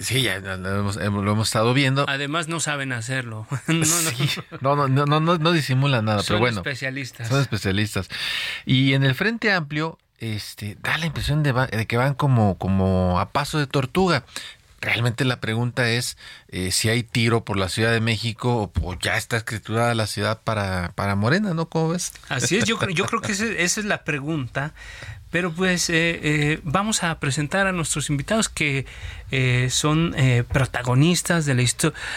[0.00, 2.06] Sí, ya lo hemos, lo hemos, estado viendo.
[2.08, 3.46] Además no saben hacerlo.
[3.66, 4.30] no, sí.
[4.60, 6.58] no, no, no, no, no, no disimulan nada, son pero bueno.
[6.58, 7.28] especialistas.
[7.28, 8.08] Son especialistas.
[8.64, 13.20] Y en el Frente Amplio, este, da la impresión de, de que van como, como
[13.20, 14.24] a paso de tortuga.
[14.80, 16.16] Realmente la pregunta es
[16.48, 20.06] eh, si hay tiro por la Ciudad de México o, o, ya está escriturada la
[20.06, 21.68] ciudad para, para Morena, ¿no?
[21.68, 22.14] ¿Cómo ves?
[22.30, 24.72] Así es, yo, yo creo que ese, esa es la pregunta.
[25.30, 28.86] Pero pues eh, eh, vamos a presentar a nuestros invitados que
[29.30, 30.14] eh, son
[30.52, 31.64] protagonistas de la,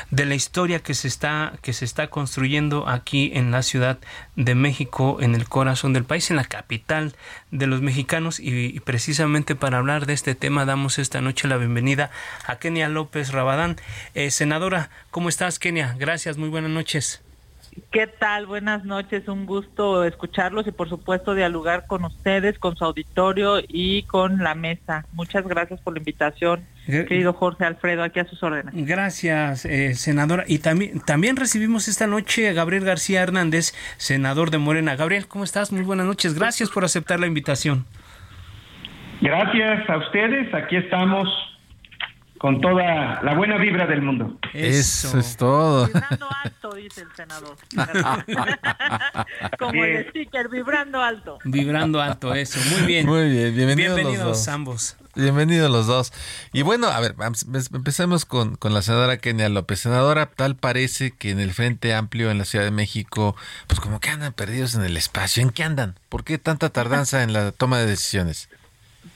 [0.09, 3.99] de la historia que se, está, que se está construyendo aquí en la Ciudad
[4.35, 7.15] de México, en el corazón del país, en la capital
[7.51, 8.39] de los mexicanos.
[8.39, 12.09] Y, y precisamente para hablar de este tema damos esta noche la bienvenida
[12.47, 13.77] a Kenia López Rabadán.
[14.29, 15.95] senadora, ¿cómo estás Kenia?
[15.99, 17.21] Gracias, muy buenas noches.
[17.91, 18.45] ¿Qué tal?
[18.45, 24.03] Buenas noches, un gusto escucharlos y por supuesto dialogar con ustedes, con su auditorio y
[24.03, 25.05] con la mesa.
[25.13, 28.73] Muchas gracias por la invitación querido Jorge Alfredo, aquí a sus órdenes.
[28.75, 30.43] Gracias, eh, senadora.
[30.47, 34.95] Y también, también recibimos esta noche a Gabriel García Hernández, senador de Morena.
[34.95, 35.71] Gabriel, ¿cómo estás?
[35.71, 36.33] Muy buenas noches.
[36.33, 37.85] Gracias por aceptar la invitación.
[39.21, 40.53] Gracias a ustedes.
[40.53, 41.27] Aquí estamos
[42.43, 44.37] con toda la buena vibra del mundo.
[44.53, 45.85] Eso, es todo.
[45.85, 47.55] Vibrando alto, dice el senador.
[49.59, 51.39] Como el sticker, vibrando alto.
[51.45, 52.59] Vibrando alto, eso.
[52.75, 53.05] Muy bien.
[53.05, 54.47] Muy bien, bienvenidos, Bienvenidos los dos.
[54.49, 54.97] ambos.
[55.15, 56.11] Bienvenidos los dos.
[56.51, 59.79] Y bueno, a ver, vamos- empecemos con, con la senadora Kenia López.
[59.79, 64.01] Senadora, tal parece que en el Frente Amplio en la Ciudad de México, pues como
[64.01, 65.41] que andan perdidos en el espacio.
[65.43, 65.97] ¿En qué andan?
[66.09, 68.49] ¿Por qué tanta tardanza en la toma de decisiones?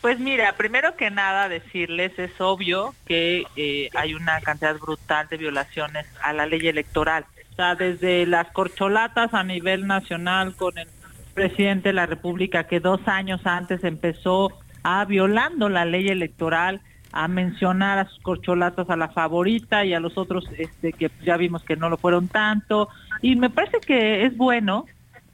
[0.02, 5.38] Pues mira, primero que nada decirles, es obvio que eh, hay una cantidad brutal de
[5.38, 7.26] violaciones a la ley electoral.
[7.52, 10.88] O sea, desde las corcholatas a nivel nacional con el
[11.34, 14.52] presidente de la República que dos años antes empezó
[14.84, 20.00] a violando la ley electoral, a mencionar a sus corcholatas a la favorita y a
[20.00, 22.90] los otros este, que ya vimos que no lo fueron tanto.
[23.22, 24.86] Y me parece que es bueno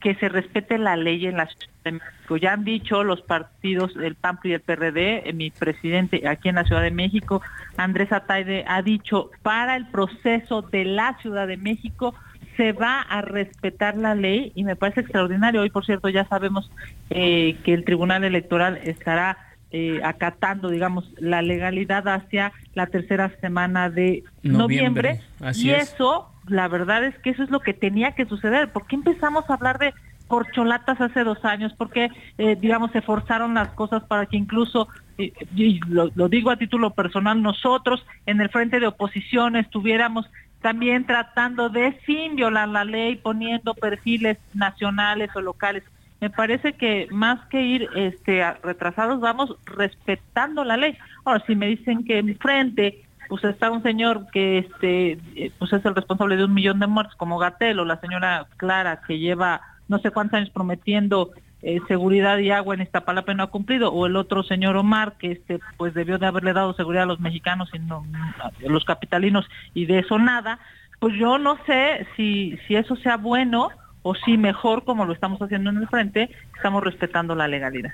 [0.04, 2.36] que se respete la ley en la Ciudad de México.
[2.36, 6.56] Ya han dicho los partidos, el PAN y el PRD, eh, mi presidente aquí en
[6.56, 7.42] la Ciudad de México,
[7.78, 12.14] Andrés Ataide, ha dicho, para el proceso de la Ciudad de México
[12.58, 15.62] se va a respetar la ley y me parece extraordinario.
[15.62, 16.70] Hoy, por cierto, ya sabemos
[17.10, 19.38] eh, que el Tribunal Electoral estará
[19.72, 25.22] eh, acatando, digamos, la legalidad hacia la tercera semana de Noviembre, noviembre.
[25.40, 25.94] así y es.
[25.94, 28.72] eso, la verdad es que eso es lo que tenía que suceder.
[28.72, 29.94] ¿Por qué empezamos a hablar de
[30.28, 31.74] corcholatas hace dos años?
[31.74, 36.52] ¿Por qué, eh, digamos, se forzaron las cosas para que incluso, eh, y lo, digo
[36.52, 40.30] a título personal, nosotros en el frente de oposición estuviéramos
[40.62, 45.84] también tratando de, sin violar la ley, poniendo perfiles nacionales o locales?
[46.22, 50.98] Me parece que más que ir este, retrasados, vamos respetando la ley.
[51.26, 55.74] Ahora, si me dicen que en frente pues está un señor que este eh, pues
[55.74, 59.18] es el responsable de un millón de muertos como Gatel o la señora Clara que
[59.18, 61.32] lleva no sé cuántos años prometiendo
[61.64, 65.14] eh, seguridad y agua en Iztapalapa y no ha cumplido o el otro señor Omar
[65.18, 68.06] que este pues debió de haberle dado seguridad a los mexicanos y no
[68.40, 70.60] a los capitalinos y de eso nada.
[71.00, 73.72] Pues yo no sé si si eso sea bueno
[74.04, 77.92] o si mejor como lo estamos haciendo en el frente estamos respetando la legalidad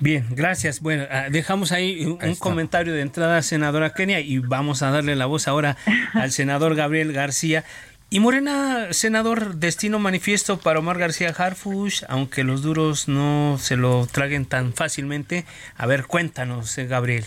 [0.00, 0.80] Bien, gracias.
[0.80, 2.42] Bueno, ah, dejamos ahí un, Ahí un está.
[2.42, 5.76] comentario de entrada, senadora Kenia, y vamos a darle la voz ahora
[6.14, 7.64] al senador Gabriel García.
[8.10, 14.06] Y Morena, senador, destino manifiesto para Omar García Harfush, aunque los duros no se lo
[14.06, 15.44] traguen tan fácilmente.
[15.78, 17.24] A ver, cuéntanos, eh, Gabriel.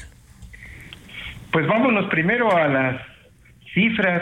[1.52, 3.02] Pues vámonos primero a las
[3.74, 4.22] cifras,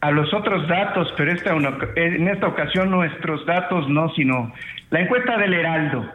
[0.00, 4.52] a los otros datos, pero esta una- en esta ocasión nuestros datos no, sino
[4.90, 6.10] la encuesta del Heraldo,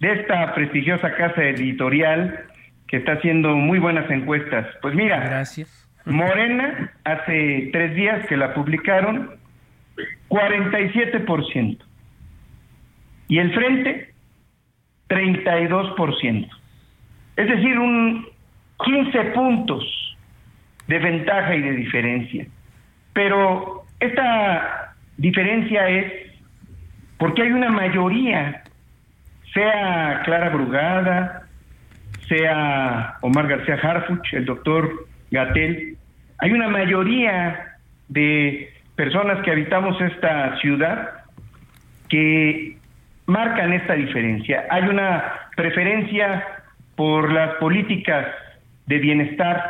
[0.00, 2.40] de esta prestigiosa casa editorial
[2.88, 4.66] que está haciendo muy buenas encuestas.
[4.82, 5.78] Pues mira, Gracias.
[6.04, 9.30] Morena, hace tres días que la publicaron,
[10.28, 11.84] 47%.
[13.28, 14.12] Y el Frente,
[15.08, 16.48] 32%.
[17.36, 18.26] Es decir, un
[18.84, 20.16] 15 puntos
[20.88, 22.46] de ventaja y de diferencia.
[23.12, 26.12] Pero esta diferencia es
[27.18, 28.64] porque hay una mayoría,
[29.54, 31.42] sea Clara Brugada,
[32.28, 35.96] sea Omar García Harfuch, el doctor Gatel,
[36.38, 37.76] hay una mayoría
[38.08, 41.24] de personas que habitamos esta ciudad
[42.08, 42.76] que
[43.26, 44.66] marcan esta diferencia.
[44.70, 46.44] Hay una preferencia
[46.96, 48.26] por las políticas
[48.86, 49.62] de bienestar,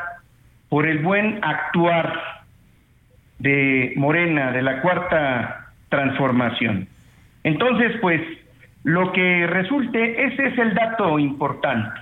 [0.68, 2.32] por el buen actuar
[3.42, 6.87] de Morena, de la cuarta transformación.
[7.42, 8.20] Entonces, pues,
[8.85, 12.00] lo que resulte, ese es el dato importante.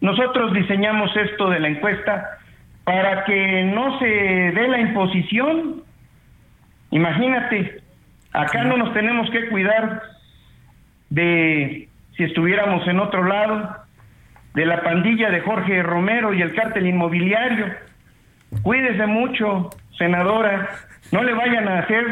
[0.00, 2.38] Nosotros diseñamos esto de la encuesta
[2.84, 5.82] para que no se dé la imposición.
[6.92, 7.82] Imagínate,
[8.32, 10.02] acá no nos tenemos que cuidar
[11.10, 13.76] de si estuviéramos en otro lado,
[14.54, 17.66] de la pandilla de Jorge Romero y el cártel inmobiliario.
[18.62, 20.68] Cuídese mucho, senadora,
[21.12, 22.04] no le vayan a hacer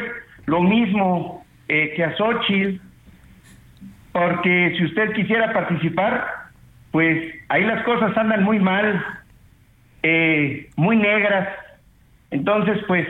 [0.47, 2.81] lo mismo eh, que a Xochitl,
[4.13, 6.27] porque si usted quisiera participar,
[6.91, 9.05] pues ahí las cosas andan muy mal,
[10.03, 11.49] eh, muy negras.
[12.31, 13.07] Entonces, pues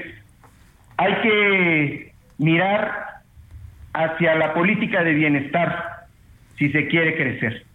[0.96, 3.20] hay que mirar
[3.92, 6.06] hacia la política de bienestar
[6.58, 7.65] si se quiere crecer.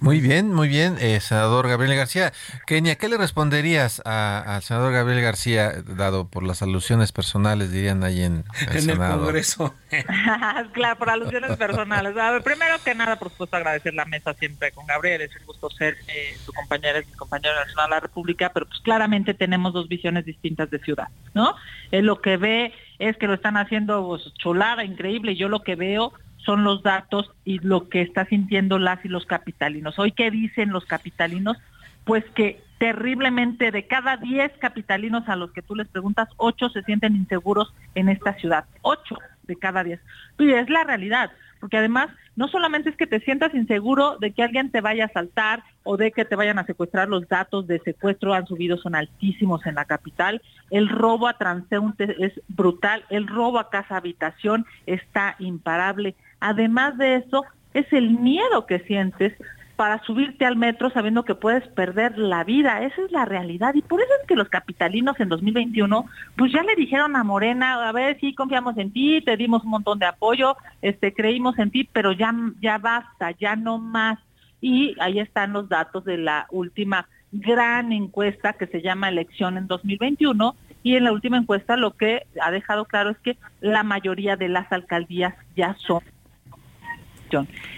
[0.00, 2.32] Muy bien, muy bien, eh, senador Gabriel García.
[2.66, 8.22] Kenia, ¿qué le responderías al senador Gabriel García, dado por las alusiones personales, dirían ahí
[8.22, 9.74] en el, en el Congreso?
[10.72, 12.16] claro, por alusiones personales.
[12.16, 15.22] A ver, primero que nada, por supuesto, agradecer la mesa siempre con Gabriel.
[15.22, 18.80] Es un gusto ser eh, su compañera, mi compañero nacional de la República, pero pues
[18.80, 21.54] claramente tenemos dos visiones distintas de ciudad, ¿no?
[21.90, 25.36] Él lo que ve es que lo están haciendo pues, cholada, increíble.
[25.36, 26.12] Yo lo que veo
[26.46, 29.98] son los datos y lo que está sintiendo las y los capitalinos.
[29.98, 31.58] Hoy, ¿qué dicen los capitalinos?
[32.04, 36.82] Pues que terriblemente de cada 10 capitalinos a los que tú les preguntas, 8 se
[36.84, 38.64] sienten inseguros en esta ciudad.
[38.82, 40.00] 8 de cada 10.
[40.38, 41.30] Y es la realidad,
[41.60, 45.06] porque además no solamente es que te sientas inseguro de que alguien te vaya a
[45.06, 48.94] asaltar o de que te vayan a secuestrar, los datos de secuestro han subido, son
[48.94, 54.66] altísimos en la capital, el robo a transeúnte es brutal, el robo a casa habitación
[54.84, 59.34] está imparable, Además de eso, es el miedo que sientes
[59.76, 62.82] para subirte al metro sabiendo que puedes perder la vida.
[62.82, 63.74] Esa es la realidad.
[63.74, 66.06] Y por eso es que los capitalinos en 2021,
[66.36, 69.70] pues ya le dijeron a Morena, a ver, sí, confiamos en ti, te dimos un
[69.70, 74.18] montón de apoyo, este, creímos en ti, pero ya, ya basta, ya no más.
[74.62, 79.66] Y ahí están los datos de la última gran encuesta que se llama Elección en
[79.66, 80.56] 2021.
[80.82, 84.48] Y en la última encuesta lo que ha dejado claro es que la mayoría de
[84.48, 86.00] las alcaldías ya son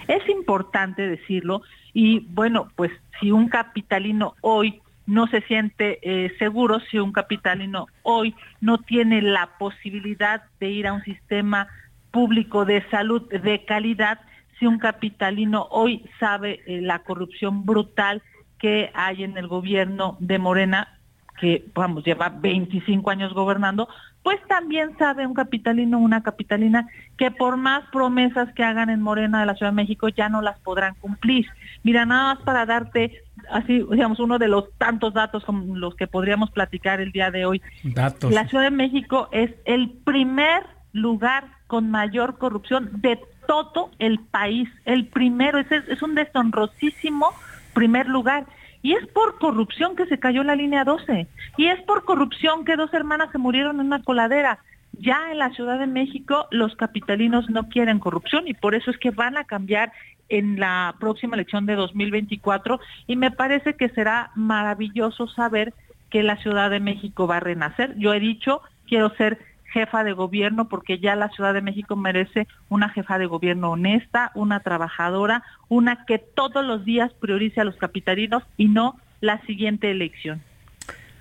[0.07, 6.81] es importante decirlo y bueno, pues si un capitalino hoy no se siente eh, seguro,
[6.91, 11.69] si un capitalino hoy no tiene la posibilidad de ir a un sistema
[12.11, 14.21] público de salud de calidad,
[14.59, 18.23] si un capitalino hoy sabe eh, la corrupción brutal
[18.59, 20.99] que hay en el gobierno de Morena,
[21.41, 23.89] que vamos, lleva 25 años gobernando,
[24.23, 29.41] pues también sabe un capitalino, una capitalina, que por más promesas que hagan en Morena
[29.41, 31.47] de la Ciudad de México ya no las podrán cumplir.
[31.83, 36.07] Mira, nada más para darte así, digamos, uno de los tantos datos como los que
[36.07, 37.63] podríamos platicar el día de hoy.
[37.85, 38.33] Datos.
[38.33, 44.69] La Ciudad de México es el primer lugar con mayor corrupción de todo el país.
[44.85, 47.33] El primero, es, es un deshonrosísimo
[47.73, 48.47] primer lugar.
[48.83, 51.27] Y es por corrupción que se cayó la línea 12.
[51.57, 54.61] Y es por corrupción que dos hermanas se murieron en una coladera.
[54.93, 58.99] Ya en la Ciudad de México los capitalinos no quieren corrupción y por eso es
[58.99, 59.93] que van a cambiar
[60.29, 65.73] en la próxima elección de 2024 y me parece que será maravilloso saber
[66.11, 67.95] que la Ciudad de México va a renacer.
[67.97, 69.39] Yo he dicho, quiero ser
[69.79, 74.33] jefa de gobierno porque ya la Ciudad de México merece una jefa de gobierno honesta,
[74.35, 79.91] una trabajadora, una que todos los días priorice a los capitalinos y no la siguiente
[79.91, 80.43] elección.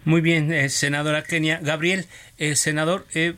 [0.05, 1.59] Muy bien, eh, senadora Kenia.
[1.61, 2.05] Gabriel,
[2.39, 3.35] eh, senador, eh,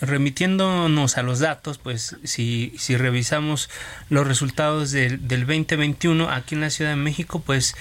[0.00, 3.70] remitiéndonos a los datos, pues si, si revisamos
[4.08, 7.74] los resultados del, del 2021 aquí en la Ciudad de México, pues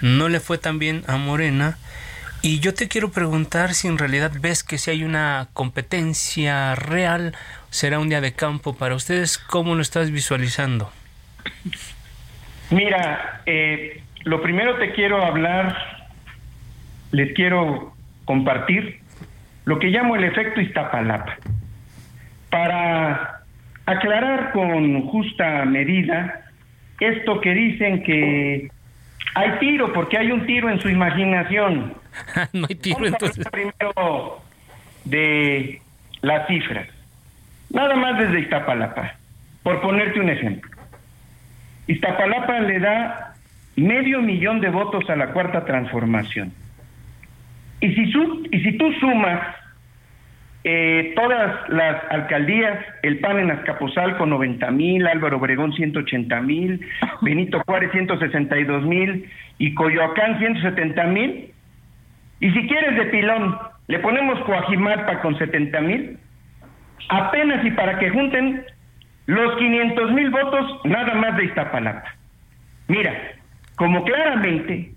[0.00, 1.78] no le fue tan bien a Morena
[2.46, 7.34] y yo te quiero preguntar si en realidad ves que si hay una competencia real,
[7.70, 10.92] será un día de campo para ustedes, ¿cómo lo estás visualizando?
[12.70, 15.76] Mira, eh, lo primero te quiero hablar,
[17.10, 19.00] les quiero compartir
[19.64, 21.38] lo que llamo el efecto Iztapalapa.
[22.48, 23.42] Para
[23.86, 26.44] aclarar con justa medida
[27.00, 28.70] esto que dicen que
[29.34, 31.94] hay tiro, porque hay un tiro en su imaginación.
[32.52, 33.46] no hay tiro entonces.
[33.48, 34.42] Primero
[35.04, 35.80] de
[36.22, 36.88] las cifras.
[37.70, 39.14] Nada más desde Iztapalapa,
[39.62, 40.70] por ponerte un ejemplo.
[41.86, 43.34] Iztapalapa le da
[43.76, 46.52] medio millón de votos a la cuarta transformación.
[47.80, 48.12] Y si,
[48.52, 49.40] y si tú sumas
[50.68, 56.84] eh, todas las alcaldías, el PAN en Azcapotzalco 90 mil, Álvaro Obregón 180 mil,
[57.20, 61.52] Benito Juárez 162 mil y Coyoacán 170 mil.
[62.40, 63.56] Y si quieres de pilón,
[63.86, 66.18] le ponemos Coajimalpa con 70 mil,
[67.10, 68.64] apenas y para que junten
[69.26, 72.12] los 500 mil votos nada más de Iztapalapa.
[72.88, 73.12] Mira,
[73.76, 74.90] como claramente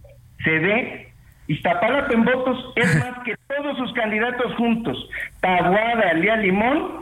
[0.43, 1.11] se ve
[1.45, 5.09] Iztapalapa en votos es más que todos sus candidatos juntos,
[5.41, 7.01] Taguada, Lea Limón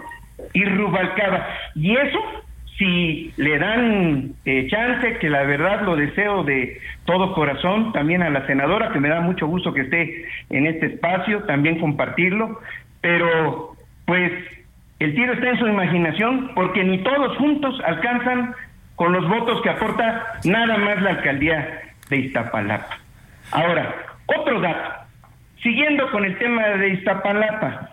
[0.54, 1.45] y Rubalcaba.
[1.76, 2.20] Y eso,
[2.78, 8.30] si le dan eh, chance, que la verdad lo deseo de todo corazón, también a
[8.30, 12.62] la senadora, que me da mucho gusto que esté en este espacio, también compartirlo,
[13.02, 13.76] pero
[14.06, 14.32] pues
[15.00, 18.56] el tiro está en su imaginación porque ni todos juntos alcanzan
[18.95, 22.98] con los votos que aporta nada más la alcaldía de Iztapalapa.
[23.52, 23.95] Ahora,
[24.28, 24.97] otro dato,
[25.68, 27.89] siguiendo con el tema de Iztapalapa,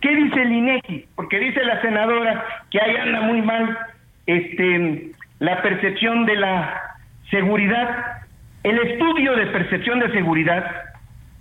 [0.00, 1.06] ¿qué dice el INEGI?
[1.14, 3.78] Porque dice la senadora que ahí anda muy mal
[4.26, 6.96] este la percepción de la
[7.30, 8.22] seguridad,
[8.64, 10.68] el estudio de percepción de seguridad,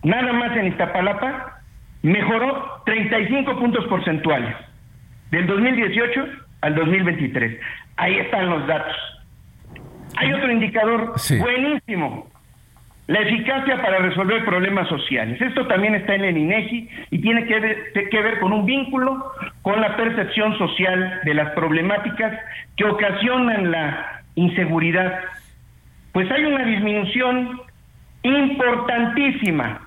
[0.03, 1.59] nada más en Iztapalapa,
[2.03, 4.55] mejoró 35 puntos porcentuales,
[5.31, 6.25] del 2018
[6.61, 7.59] al 2023.
[7.97, 8.95] Ahí están los datos.
[10.17, 12.27] Hay otro indicador buenísimo,
[13.07, 15.41] la eficacia para resolver problemas sociales.
[15.41, 19.31] Esto también está en el INEGI y tiene que ver, que ver con un vínculo
[19.61, 22.39] con la percepción social de las problemáticas
[22.77, 25.19] que ocasionan la inseguridad.
[26.13, 27.61] Pues hay una disminución
[28.23, 29.81] importantísima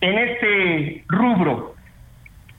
[0.00, 1.74] en este rubro.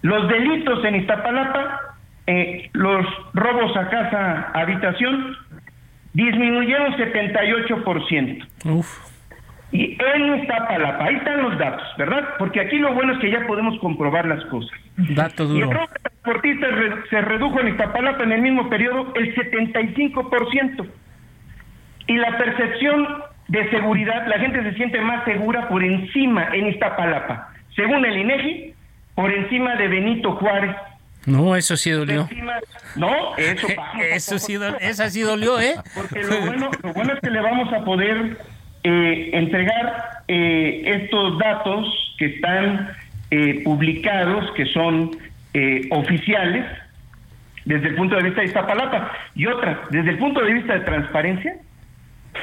[0.01, 1.95] Los delitos en Iztapalapa,
[2.27, 5.37] eh, los robos a casa, habitación,
[6.13, 8.47] disminuyeron 78%.
[8.65, 9.10] Uf.
[9.71, 12.29] Y en Iztapalapa, ahí están los datos, ¿verdad?
[12.37, 14.71] Porque aquí lo bueno es que ya podemos comprobar las cosas.
[14.97, 15.59] Dato duro.
[15.59, 16.69] Y el robo de transportistas
[17.09, 20.87] se redujo en Iztapalapa en el mismo periodo el 75%.
[22.07, 27.53] Y la percepción de seguridad, la gente se siente más segura por encima en Iztapalapa.
[27.73, 28.73] Según el INEGI,
[29.15, 30.75] por encima de Benito Juárez.
[31.25, 32.27] No, eso sí dolió.
[32.95, 33.67] no, eso,
[34.01, 35.75] eso sí, esa sí dolió, ¿eh?
[35.95, 38.37] Porque lo bueno, lo bueno es que le vamos a poder
[38.83, 42.89] eh, entregar eh, estos datos que están
[43.29, 45.11] eh, publicados, que son
[45.89, 46.65] oficiales,
[47.65, 49.11] desde el punto de vista de Iztapalapa.
[49.35, 51.55] Y otra, desde el punto de vista de transparencia,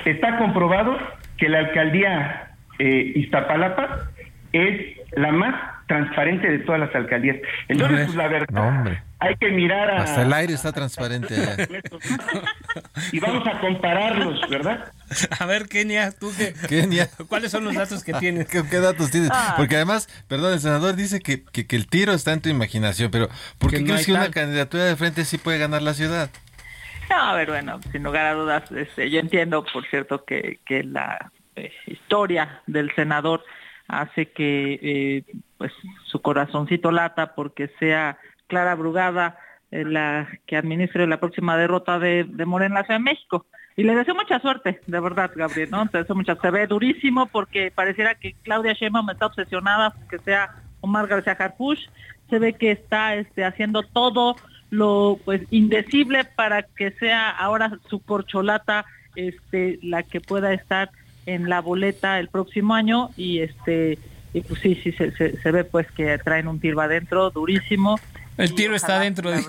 [0.04, 0.98] está comprobado
[1.38, 4.10] que la alcaldía Iztapalapa
[4.52, 5.54] es la más
[5.86, 7.38] transparente de todas las alcaldías.
[7.68, 10.02] Entonces, pues la verdad, hay que mirar a...
[10.02, 11.34] Hasta el aire está transparente.
[13.12, 14.92] y vamos a compararlos, ¿verdad?
[15.38, 16.54] A ver, Kenia, ¿tú qué?
[16.68, 17.08] Kenia.
[17.28, 18.46] ¿Cuáles son los datos que tienes?
[18.46, 19.30] ¿Qué, datos tienes?
[19.32, 19.54] Ah.
[19.56, 23.28] Porque además, perdón, el senador dice que, que, el tiro está en tu imaginación, pero
[23.58, 26.30] ¿por qué crees que una candidatura de frente sí puede ganar la ciudad?
[27.10, 30.84] No, a ver, bueno, sin lugar a dudas, este, yo entiendo, por cierto, que, que
[30.84, 33.42] la eh, historia del senador
[33.88, 35.24] hace que eh,
[35.56, 35.72] pues
[36.04, 39.38] su corazoncito lata porque sea Clara Brugada
[39.70, 43.44] eh, la que administre la próxima derrota de, Morena en México.
[43.76, 45.86] Y le deseo mucha suerte, de verdad, Gabriel, ¿no?
[45.86, 50.56] Te deseo mucha Se ve durísimo porque pareciera que Claudia Sheinbaum está obsesionada que sea
[50.80, 51.80] Omar García Harfuch.
[52.30, 54.36] Se ve que está este, haciendo todo
[54.70, 58.84] lo pues indecible para que sea ahora su corcholata
[59.16, 60.90] este la que pueda estar
[61.26, 63.98] en la boleta el próximo año y este
[64.34, 67.98] y pues sí sí se, se, ve pues que traen un tiro adentro durísimo
[68.38, 69.42] el tiro está dentro de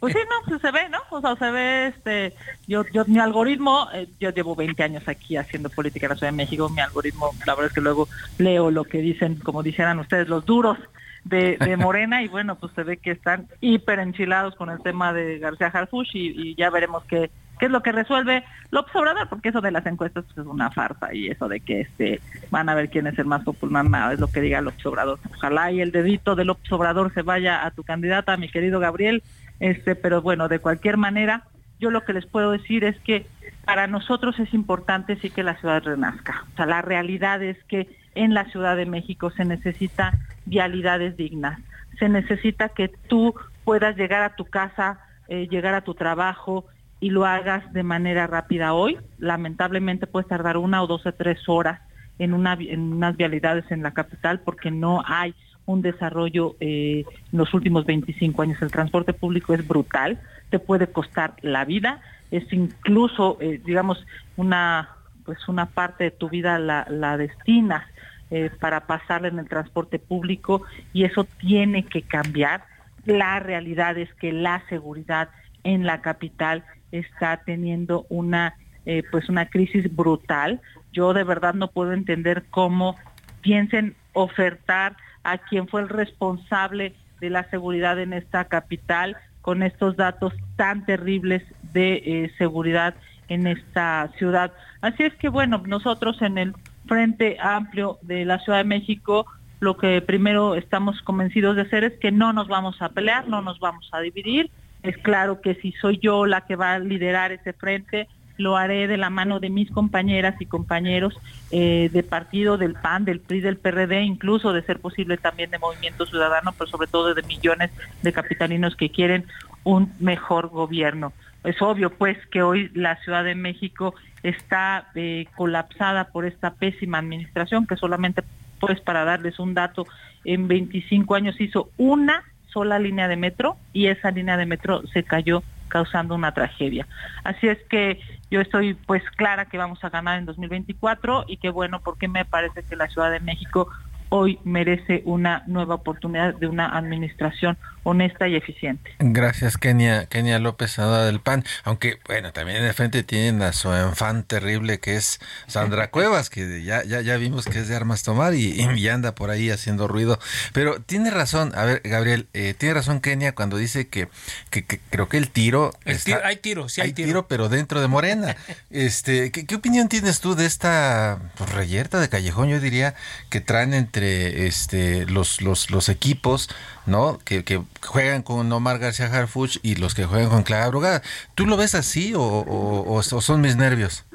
[0.00, 2.34] pues sí no pues se ve no o sea se ve este
[2.68, 6.32] yo yo mi algoritmo eh, yo llevo 20 años aquí haciendo política en la Ciudad
[6.32, 8.08] de México mi algoritmo la verdad es que luego
[8.38, 10.78] leo lo que dicen como dijeran ustedes los duros
[11.24, 15.12] de, de Morena y bueno pues se ve que están hiper enchilados con el tema
[15.12, 17.30] de García Harfuch y, y ya veremos qué
[17.60, 21.14] qué es lo que resuelve López Obrador, porque eso de las encuestas es una farsa
[21.14, 24.18] y eso de que este van a ver quién es el más popular, nada, es
[24.18, 25.18] lo que diga López Obrador.
[25.36, 29.22] Ojalá y el dedito de López Obrador se vaya a tu candidata, mi querido Gabriel,
[29.60, 31.44] este, pero bueno, de cualquier manera,
[31.78, 33.26] yo lo que les puedo decir es que
[33.66, 36.46] para nosotros es importante sí que la ciudad renazca.
[36.54, 40.12] O sea, la realidad es que en la Ciudad de México se necesita
[40.46, 41.60] vialidades dignas,
[41.98, 43.34] se necesita que tú
[43.64, 44.98] puedas llegar a tu casa,
[45.28, 46.64] eh, llegar a tu trabajo,
[47.00, 48.98] y lo hagas de manera rápida hoy.
[49.18, 51.80] Lamentablemente puede tardar una o dos o tres horas
[52.18, 55.34] en, una, en unas vialidades en la capital porque no hay
[55.66, 58.60] un desarrollo eh, en los últimos 25 años.
[58.60, 60.20] El transporte público es brutal,
[60.50, 64.04] te puede costar la vida, es incluso, eh, digamos,
[64.36, 64.90] una
[65.24, 67.84] pues una parte de tu vida la, la destinas
[68.30, 72.64] eh, para pasarla en el transporte público y eso tiene que cambiar.
[73.04, 75.28] La realidad es que la seguridad
[75.62, 78.54] en la capital está teniendo una
[78.86, 80.60] eh, pues una crisis brutal.
[80.92, 82.96] Yo de verdad no puedo entender cómo
[83.42, 89.96] piensen ofertar a quien fue el responsable de la seguridad en esta capital con estos
[89.96, 92.94] datos tan terribles de eh, seguridad
[93.28, 94.52] en esta ciudad.
[94.80, 96.54] Así es que bueno, nosotros en el
[96.86, 99.26] Frente Amplio de la Ciudad de México
[99.60, 103.42] lo que primero estamos convencidos de hacer es que no nos vamos a pelear, no
[103.42, 104.50] nos vamos a dividir,
[104.82, 108.08] es claro que si soy yo la que va a liderar ese frente,
[108.40, 111.14] lo haré de la mano de mis compañeras y compañeros
[111.50, 115.58] eh, de partido del PAN, del PRI, del PRD, incluso de ser posible también de
[115.58, 117.70] Movimiento Ciudadano, pero sobre todo de millones
[118.02, 119.26] de capitalinos que quieren
[119.64, 121.12] un mejor gobierno.
[121.44, 126.98] Es obvio, pues, que hoy la Ciudad de México está eh, colapsada por esta pésima
[126.98, 128.22] administración, que solamente,
[128.58, 129.86] pues, para darles un dato,
[130.24, 135.02] en 25 años hizo una sola línea de metro y esa línea de metro se
[135.02, 136.86] cayó causando una tragedia.
[137.24, 141.48] Así es que yo estoy pues clara que vamos a ganar en 2024 y que
[141.48, 143.68] bueno, porque me parece que la Ciudad de México
[144.10, 148.90] hoy merece una nueva oportunidad de una administración honesta y eficiente.
[148.98, 151.44] Gracias, Kenia, Kenia López, senadora del PAN.
[151.64, 156.30] Aunque, bueno, también en el frente tienen a su enfant terrible que es Sandra Cuevas,
[156.30, 159.50] que ya, ya, ya vimos que es de armas tomar y, y anda por ahí
[159.50, 160.18] haciendo ruido.
[160.52, 164.08] Pero tiene razón, a ver, Gabriel, eh, tiene razón Kenia cuando dice que,
[164.50, 165.72] que, creo que el tiro...
[165.84, 167.26] hay tiro, sí hay, tiro.
[167.28, 168.36] pero dentro de Morena.
[168.70, 172.94] este ¿qué, opinión tienes tú de esta pues, reyerta de callejón, yo diría,
[173.28, 176.48] que traen entre este los, los, los equipos,
[176.90, 177.18] ¿no?
[177.24, 181.02] Que, que juegan con Omar García Harfuch y los que juegan con Clara Brugada.
[181.34, 184.06] ¿Tú lo ves así o, son mis nervios?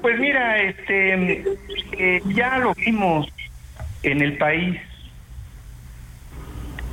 [0.00, 1.44] Pues mira, este,
[1.98, 3.26] eh, ya lo vimos
[4.02, 4.80] en el país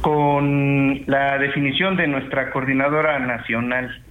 [0.02, 4.02] con la definición de nuestra coordinadora nacional.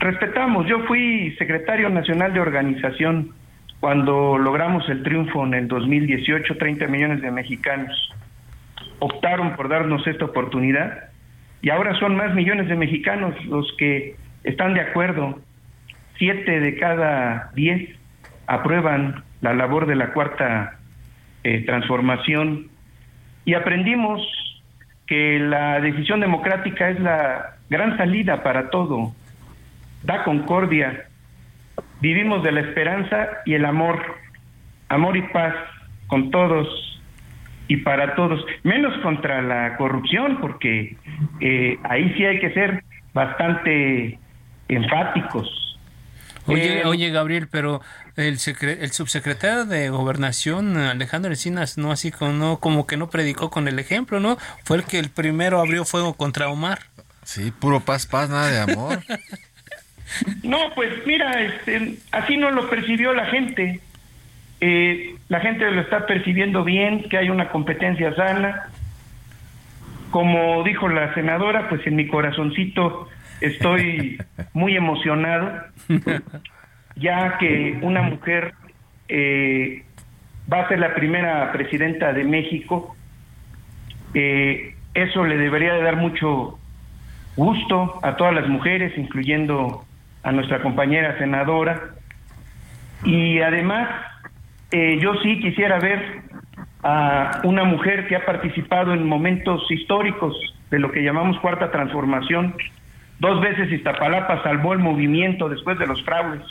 [0.00, 3.34] Respetamos, yo fui secretario nacional de organización
[3.80, 8.12] cuando logramos el triunfo en el 2018, 30 millones de mexicanos
[8.98, 11.08] optaron por darnos esta oportunidad
[11.62, 15.40] y ahora son más millones de mexicanos los que están de acuerdo.
[16.16, 17.96] Siete de cada diez
[18.46, 20.78] aprueban la labor de la cuarta
[21.44, 22.68] eh, transformación.
[23.44, 24.20] Y aprendimos
[25.06, 29.14] que la decisión democrática es la gran salida para todo,
[30.02, 31.06] da concordia,
[32.00, 34.00] vivimos de la esperanza y el amor,
[34.88, 35.54] amor y paz
[36.06, 36.97] con todos
[37.68, 40.96] y para todos, menos contra la corrupción, porque
[41.40, 44.18] eh, ahí sí hay que ser bastante
[44.68, 45.78] enfáticos.
[46.46, 47.82] Oye, eh, oye Gabriel, pero
[48.16, 53.68] el, el subsecretario de Gobernación, Alejandro Encinas, no así como, como que no predicó con
[53.68, 54.38] el ejemplo, ¿no?
[54.64, 56.80] Fue el que el primero abrió fuego contra Omar.
[57.22, 59.02] Sí, puro paz, paz, nada de amor.
[60.42, 63.82] no, pues mira, este, así no lo percibió la gente.
[64.60, 68.68] Eh, la gente lo está percibiendo bien, que hay una competencia sana.
[70.10, 73.08] Como dijo la senadora, pues en mi corazoncito
[73.40, 74.18] estoy
[74.52, 75.64] muy emocionado,
[76.96, 78.54] ya que una mujer
[79.08, 79.84] eh,
[80.52, 82.96] va a ser la primera presidenta de México.
[84.14, 86.58] Eh, eso le debería de dar mucho
[87.36, 89.84] gusto a todas las mujeres, incluyendo
[90.22, 91.90] a nuestra compañera senadora.
[93.04, 93.88] Y además
[94.70, 96.22] eh, yo sí quisiera ver
[96.82, 100.36] a una mujer que ha participado en momentos históricos
[100.70, 102.54] de lo que llamamos cuarta transformación.
[103.18, 106.42] Dos veces Iztapalapa salvó el movimiento después de los fraudes.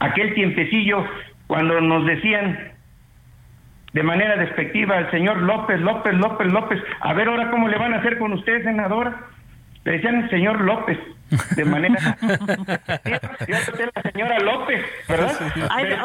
[0.00, 1.04] Aquel tiempecillo
[1.46, 2.72] cuando nos decían
[3.92, 7.94] de manera despectiva al señor López, López, López, López, a ver ahora cómo le van
[7.94, 9.28] a hacer con usted, senadora.
[9.84, 10.98] Le decían el señor López
[11.56, 15.32] de manera la señora López, ¿verdad?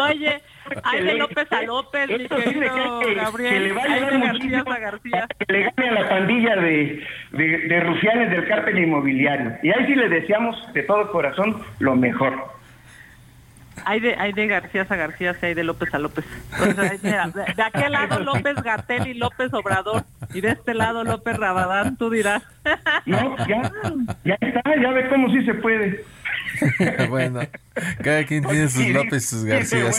[0.09, 0.41] oye,
[0.84, 3.53] hay de López a López, mi querido Gabriel.
[3.53, 5.28] Que le va a García a García.
[5.39, 9.53] Que le gane a la pandilla de, de, de rufianes del cártel inmobiliario.
[9.63, 12.57] Y ahí sí le deseamos de todo corazón lo mejor
[13.86, 16.26] hay de, hay de García a García, hay de López a López.
[16.59, 20.03] de, aquel lado López Gatel y López Obrador,
[20.34, 22.43] y de este lado López Rabadán, tú dirás.
[23.05, 23.72] No, ya,
[24.26, 26.03] ya está, ya ve cómo sí se puede.
[27.10, 27.41] bueno,
[28.03, 29.91] cada quien tiene sus López y sus García.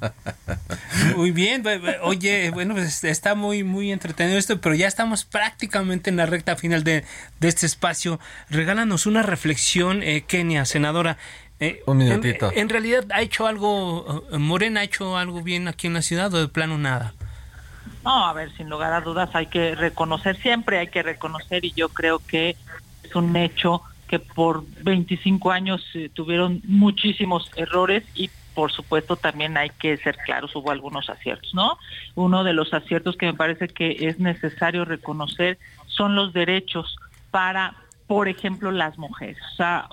[1.16, 1.62] Muy bien,
[2.02, 6.56] oye, bueno, pues está muy, muy entretenido esto, pero ya estamos prácticamente en la recta
[6.56, 7.04] final de,
[7.40, 8.20] de este espacio.
[8.50, 11.16] Regálanos una reflexión, eh, Kenia, senadora.
[11.60, 12.50] Eh, Un minutito.
[12.54, 16.32] En, realidad, ¿ha hecho algo, eh, Morena ha hecho algo bien aquí en la ciudad
[16.34, 17.14] o de plano nada?
[18.04, 21.72] No, a ver, sin lugar a dudas hay que reconocer, siempre hay que reconocer y
[21.72, 22.56] yo creo que
[23.02, 29.56] es un hecho que por 25 años eh, tuvieron muchísimos errores y por supuesto también
[29.56, 31.78] hay que ser claros, hubo algunos aciertos, ¿no?
[32.14, 36.96] Uno de los aciertos que me parece que es necesario reconocer son los derechos
[37.30, 37.76] para
[38.06, 39.36] por ejemplo, las mujeres.
[39.52, 39.88] O sea,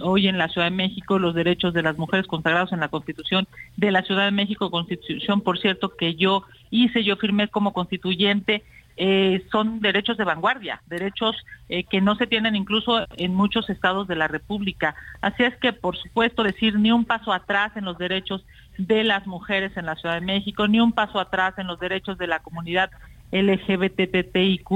[0.00, 3.46] hoy en la Ciudad de México los derechos de las mujeres consagrados en la Constitución
[3.76, 8.64] de la Ciudad de México, Constitución, por cierto, que yo hice, yo firmé como constituyente,
[8.96, 11.36] eh, son derechos de vanguardia, derechos
[11.68, 14.94] eh, que no se tienen incluso en muchos estados de la República.
[15.20, 18.44] Así es que, por supuesto, decir ni un paso atrás en los derechos
[18.78, 22.18] de las mujeres en la Ciudad de México, ni un paso atrás en los derechos
[22.18, 22.90] de la comunidad
[23.32, 24.68] LGBTTIQ,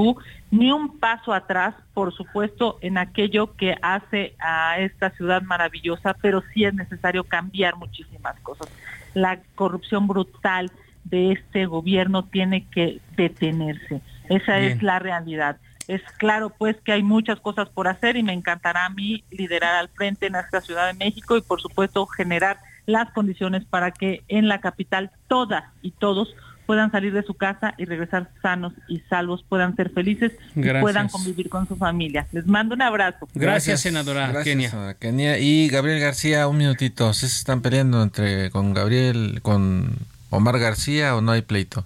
[0.51, 6.43] ni un paso atrás, por supuesto, en aquello que hace a esta ciudad maravillosa, pero
[6.55, 8.69] sí es necesario cambiar muchísimas cosas.
[9.15, 10.71] La corrupción brutal
[11.11, 14.01] de este gobierno tiene que detenerse.
[14.29, 15.57] Esa es la realidad.
[15.89, 19.77] Es claro pues que hay muchas cosas por hacer y me encantará a mí liderar
[19.77, 24.23] al frente en esta Ciudad de México y por supuesto generar las condiciones para que
[24.29, 26.35] en la capital todas y todos
[26.67, 31.09] puedan salir de su casa y regresar sanos y salvos, puedan ser felices y puedan
[31.09, 32.27] convivir con su familia.
[32.33, 33.29] Les mando un abrazo.
[33.35, 34.97] Gracias, senadora Kenia.
[34.99, 35.39] Kenia.
[35.39, 37.15] Y Gabriel García, un minutito.
[37.15, 39.97] ¿Se están peleando entre con Gabriel, con
[40.31, 41.85] Omar García o no hay pleito?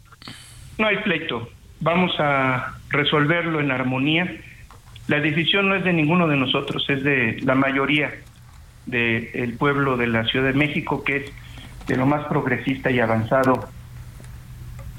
[0.78, 1.48] No hay pleito.
[1.80, 4.40] Vamos a resolverlo en armonía.
[5.08, 8.12] La decisión no es de ninguno de nosotros, es de la mayoría
[8.86, 11.32] del pueblo de la Ciudad de México, que es
[11.86, 13.68] de lo más progresista y avanzado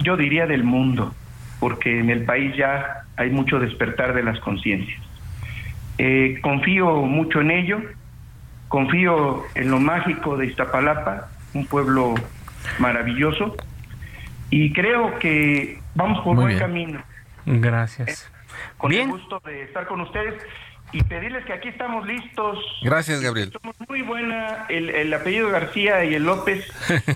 [0.04, 1.14] yo diría del mundo,
[1.60, 5.02] porque en el país ya hay mucho despertar de las conciencias.
[5.98, 7.82] Eh, confío mucho en ello,
[8.68, 12.16] confío en lo mágico de Iztapalapa, un pueblo
[12.80, 13.56] maravilloso,
[14.50, 17.04] y creo que vamos por buen camino.
[17.46, 18.26] Gracias.
[18.26, 18.42] Eh,
[18.78, 20.36] con el gusto de estar con ustedes
[20.94, 22.60] y pedirles que aquí estamos listos.
[22.82, 23.52] Gracias, Gabriel.
[23.52, 26.68] Somos muy buena, el, apellido García y el López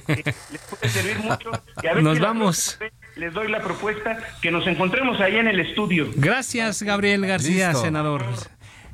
[0.08, 1.52] eh, les puede servir mucho.
[2.02, 2.80] nos vamos.
[3.16, 6.08] Les doy la propuesta que nos encontremos ahí en el estudio.
[6.16, 8.26] Gracias, Gabriel García, senador.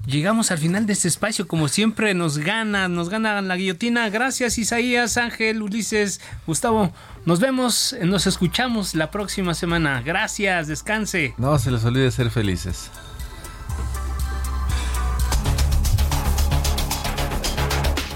[0.06, 4.10] Llegamos al final de este espacio, como siempre nos gana, nos gana la guillotina.
[4.10, 6.92] Gracias Isaías, Ángel, Ulises, Gustavo.
[7.26, 10.02] Nos vemos, nos escuchamos la próxima semana.
[10.02, 11.36] Gracias, descanse.
[11.38, 12.90] No se les olvide ser felices.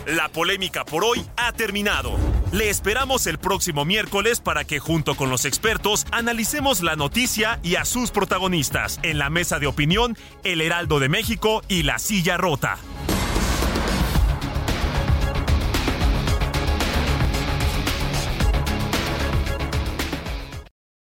[0.05, 2.15] La polémica por hoy ha terminado.
[2.51, 7.75] Le esperamos el próximo miércoles para que junto con los expertos analicemos la noticia y
[7.75, 12.37] a sus protagonistas en la mesa de opinión El Heraldo de México y La Silla
[12.37, 12.77] Rota.